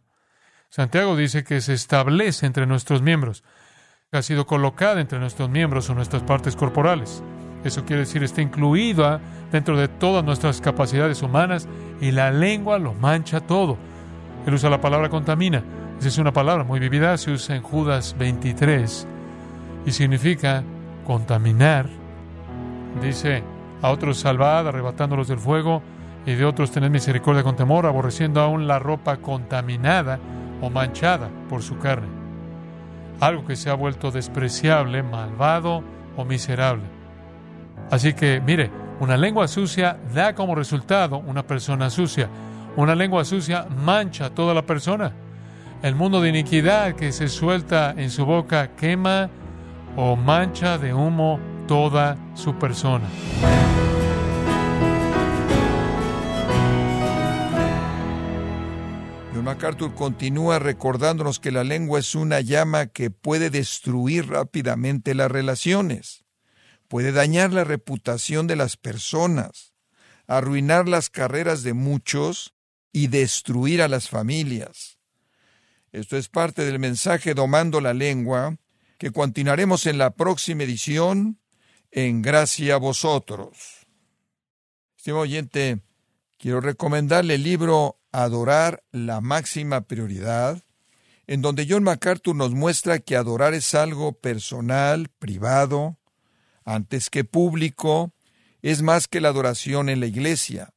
Santiago 0.70 1.18
dice 1.18 1.44
que 1.44 1.60
se 1.62 1.74
establece 1.74 2.46
entre 2.46 2.66
nuestros 2.66 3.02
miembros, 3.02 3.44
ha 4.12 4.22
sido 4.22 4.46
colocada 4.46 5.02
entre 5.02 5.20
nuestros 5.20 5.50
miembros 5.50 5.90
o 5.90 5.96
nuestras 5.96 6.24
partes 6.24 6.56
corporales. 6.56 7.24
Eso 7.64 7.86
quiere 7.86 8.02
decir 8.02 8.24
está 8.24 8.42
incluida 8.42 9.20
dentro 9.52 9.78
de 9.78 9.88
todas 9.88 10.24
nuestras 10.24 10.62
capacidades 10.62 11.22
humanas 11.22 11.68
y 12.00 12.12
la 12.12 12.32
lengua 12.32 12.80
lo 12.80 12.94
mancha 12.94 13.42
todo. 13.42 13.78
Él 14.46 14.54
usa 14.54 14.70
la 14.70 14.82
palabra 14.82 15.10
contamina. 15.10 15.64
Esa 16.00 16.08
es 16.08 16.18
una 16.18 16.34
palabra 16.34 16.64
muy 16.64 16.80
vivida, 16.80 17.18
se 17.18 17.32
usa 17.32 17.56
en 17.56 17.62
Judas 17.62 18.16
23 18.18 19.08
y 19.86 19.92
significa 19.92 20.64
contaminar. 21.06 21.88
Dice, 23.02 23.44
a 23.82 23.92
otros 23.92 24.20
salvad, 24.20 24.68
arrebatándolos 24.68 25.28
del 25.28 25.38
fuego, 25.38 25.82
y 26.26 26.34
de 26.34 26.46
otros 26.46 26.72
tened 26.72 26.92
misericordia 26.92 27.44
con 27.44 27.56
temor, 27.56 27.86
aborreciendo 27.86 28.42
aún 28.42 28.68
la 28.68 28.80
ropa 28.80 29.18
contaminada 29.18 30.20
o 30.62 30.70
manchada 30.70 31.30
por 31.50 31.64
su 31.64 31.78
carne. 31.80 32.08
Algo 33.20 33.46
que 33.46 33.56
se 33.56 33.70
ha 33.70 33.74
vuelto 33.74 34.12
despreciable, 34.12 35.04
malvado 35.04 35.84
o 36.18 36.26
miserable. 36.26 37.01
Así 37.92 38.14
que, 38.14 38.42
mire, 38.42 38.72
una 39.02 39.18
lengua 39.18 39.48
sucia 39.50 40.00
da 40.14 40.34
como 40.34 40.56
resultado 40.56 41.18
una 41.18 41.46
persona 41.46 41.90
sucia. 41.90 42.30
Una 42.78 42.96
lengua 42.96 43.26
sucia 43.26 43.68
mancha 43.70 44.28
a 44.28 44.30
toda 44.30 44.54
la 44.54 44.66
persona. 44.66 45.12
El 45.84 45.96
mundo 45.96 46.22
de 46.22 46.30
iniquidad 46.30 46.96
que 46.96 47.12
se 47.12 47.28
suelta 47.28 47.94
en 47.98 48.10
su 48.10 48.26
boca 48.26 48.76
quema 48.78 49.30
o 49.98 50.16
mancha 50.16 50.78
de 50.78 50.94
humo 50.94 51.40
toda 51.68 52.16
su 52.34 52.54
persona. 52.56 53.06
John 59.34 59.44
MacArthur 59.44 59.94
continúa 59.96 60.60
recordándonos 60.60 61.40
que 61.40 61.52
la 61.52 61.64
lengua 61.64 62.00
es 62.00 62.16
una 62.16 62.40
llama 62.40 62.86
que 62.86 63.10
puede 63.10 63.50
destruir 63.50 64.30
rápidamente 64.30 65.16
las 65.16 65.32
relaciones, 65.32 66.21
puede 66.92 67.14
dañar 67.14 67.54
la 67.54 67.64
reputación 67.64 68.48
de 68.48 68.58
las 68.58 68.76
personas, 68.76 69.74
arruinar 70.28 70.90
las 70.90 71.10
carreras 71.10 71.64
de 71.64 71.72
muchos 71.72 72.54
y 72.92 73.08
destruir 73.08 73.82
a 73.82 73.88
las 73.88 74.10
familias. 74.10 74.98
Esto 75.94 76.18
es 76.18 76.28
parte 76.28 76.66
del 76.66 76.80
mensaje 76.80 77.34
Domando 77.34 77.80
la 77.80 77.94
lengua, 77.94 78.58
que 78.98 79.12
continuaremos 79.12 79.86
en 79.86 80.00
la 80.00 80.16
próxima 80.16 80.64
edición, 80.64 81.40
en 81.92 82.22
gracia 82.22 82.74
a 82.76 82.78
vosotros. 82.78 83.88
Estimado 84.98 85.22
oyente, 85.22 85.80
quiero 86.38 86.60
recomendarle 86.60 87.36
el 87.36 87.44
libro 87.44 88.02
Adorar 88.12 88.84
la 88.92 89.22
máxima 89.22 89.80
prioridad, 89.80 90.62
en 91.26 91.42
donde 91.42 91.66
John 91.70 91.84
MacArthur 91.84 92.36
nos 92.36 92.52
muestra 92.52 93.00
que 93.00 93.16
adorar 93.16 93.54
es 93.54 93.76
algo 93.76 94.12
personal, 94.12 95.08
privado, 95.20 96.01
antes 96.74 97.10
que 97.10 97.24
público, 97.24 98.14
es 98.62 98.82
más 98.82 99.08
que 99.08 99.22
la 99.22 99.30
adoración 99.30 99.90
en 99.90 100.00
la 100.00 100.06
iglesia. 100.06 100.74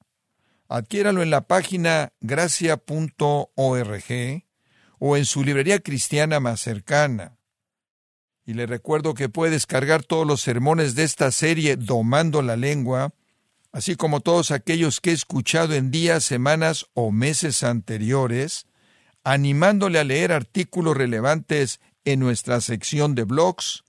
Adquiéralo 0.69 1.23
en 1.23 1.31
la 1.31 1.47
página 1.47 2.13
gracia.org 2.21 2.85
o 4.99 5.17
en 5.17 5.25
su 5.27 5.45
librería 5.45 5.81
cristiana 5.81 6.41
más 6.41 6.61
cercana. 6.61 7.39
Y 8.47 8.55
le 8.55 8.67
recuerdo 8.67 9.15
que 9.15 9.29
puede 9.29 9.53
descargar 9.53 10.03
todos 10.03 10.27
los 10.27 10.41
sermones 10.41 10.95
de 10.95 11.05
esta 11.05 11.31
serie 11.31 11.77
Domando 11.77 12.43
la 12.43 12.57
Lengua 12.57 13.13
así 13.75 13.97
como 13.97 14.21
todos 14.21 14.53
aquellos 14.53 15.01
que 15.01 15.11
he 15.11 15.15
escuchado 15.15 15.75
en 15.75 15.91
días, 15.91 16.25
semanas 16.25 16.87
o 16.95 17.11
meses 17.11 17.65
anteriores, 17.65 18.67
animándole 19.25 19.99
a 19.99 20.05
leer 20.05 20.31
artículos 20.31 20.97
relevantes 20.97 21.81
en 22.05 22.21
nuestra 22.21 22.61
sección 22.61 23.17
de 23.17 23.25
blogs, 23.25 23.83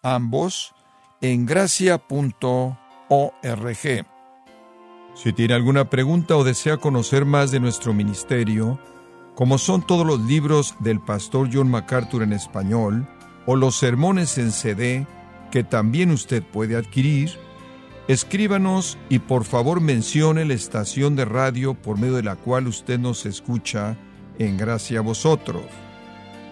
ambos 0.00 0.76
en 1.20 1.46
gracia.org. 1.46 2.76
Si 5.14 5.32
tiene 5.32 5.54
alguna 5.54 5.88
pregunta 5.88 6.36
o 6.36 6.44
desea 6.44 6.76
conocer 6.76 7.24
más 7.24 7.50
de 7.50 7.60
nuestro 7.60 7.94
ministerio, 7.94 8.78
como 9.34 9.58
son 9.58 9.86
todos 9.86 10.06
los 10.06 10.20
libros 10.20 10.74
del 10.80 11.00
pastor 11.00 11.48
John 11.52 11.70
MacArthur 11.70 12.22
en 12.22 12.32
español, 12.32 13.08
o 13.46 13.56
los 13.56 13.76
sermones 13.76 14.38
en 14.38 14.52
CD 14.52 15.06
que 15.50 15.64
también 15.64 16.10
usted 16.10 16.42
puede 16.42 16.76
adquirir, 16.76 17.38
Escríbanos 18.08 18.98
y 19.08 19.18
por 19.18 19.44
favor 19.44 19.80
mencione 19.80 20.44
la 20.44 20.54
estación 20.54 21.16
de 21.16 21.24
radio 21.24 21.74
por 21.74 21.98
medio 21.98 22.14
de 22.14 22.22
la 22.22 22.36
cual 22.36 22.68
usted 22.68 23.00
nos 23.00 23.26
escucha 23.26 23.96
en 24.38 24.56
gracia 24.56 25.00
a 25.00 25.02
vosotros. 25.02 25.64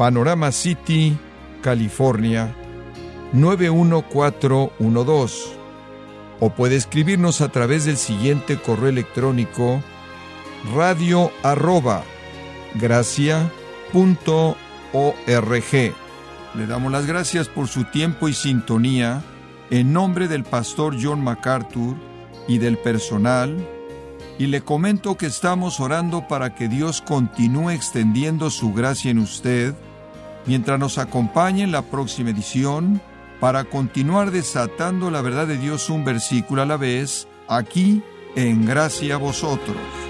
Panorama 0.00 0.50
City, 0.50 1.14
California 1.60 2.56
91412. 3.34 5.34
O 6.40 6.48
puede 6.48 6.76
escribirnos 6.76 7.42
a 7.42 7.50
través 7.50 7.84
del 7.84 7.98
siguiente 7.98 8.56
correo 8.56 8.88
electrónico 8.88 9.82
radio 10.74 11.30
arroba 11.42 12.02
gracia.org. 12.76 13.44
Le 16.54 16.66
damos 16.66 16.92
las 16.92 17.04
gracias 17.04 17.48
por 17.48 17.68
su 17.68 17.84
tiempo 17.84 18.30
y 18.30 18.32
sintonía 18.32 19.22
en 19.68 19.92
nombre 19.92 20.28
del 20.28 20.44
pastor 20.44 20.96
John 20.98 21.22
MacArthur 21.22 21.94
y 22.48 22.56
del 22.56 22.78
personal, 22.78 23.54
y 24.38 24.46
le 24.46 24.62
comento 24.62 25.18
que 25.18 25.26
estamos 25.26 25.78
orando 25.78 26.26
para 26.26 26.54
que 26.54 26.68
Dios 26.68 27.02
continúe 27.02 27.72
extendiendo 27.72 28.48
su 28.48 28.72
gracia 28.72 29.10
en 29.10 29.18
usted, 29.18 29.74
mientras 30.50 30.80
nos 30.80 30.98
acompañe 30.98 31.62
en 31.62 31.70
la 31.70 31.82
próxima 31.82 32.30
edición, 32.30 33.00
para 33.38 33.62
continuar 33.66 34.32
desatando 34.32 35.08
la 35.08 35.22
verdad 35.22 35.46
de 35.46 35.56
Dios 35.56 35.88
un 35.90 36.04
versículo 36.04 36.60
a 36.60 36.66
la 36.66 36.76
vez, 36.76 37.28
aquí 37.46 38.02
en 38.34 38.66
Gracia 38.66 39.14
a 39.14 39.18
Vosotros. 39.18 40.09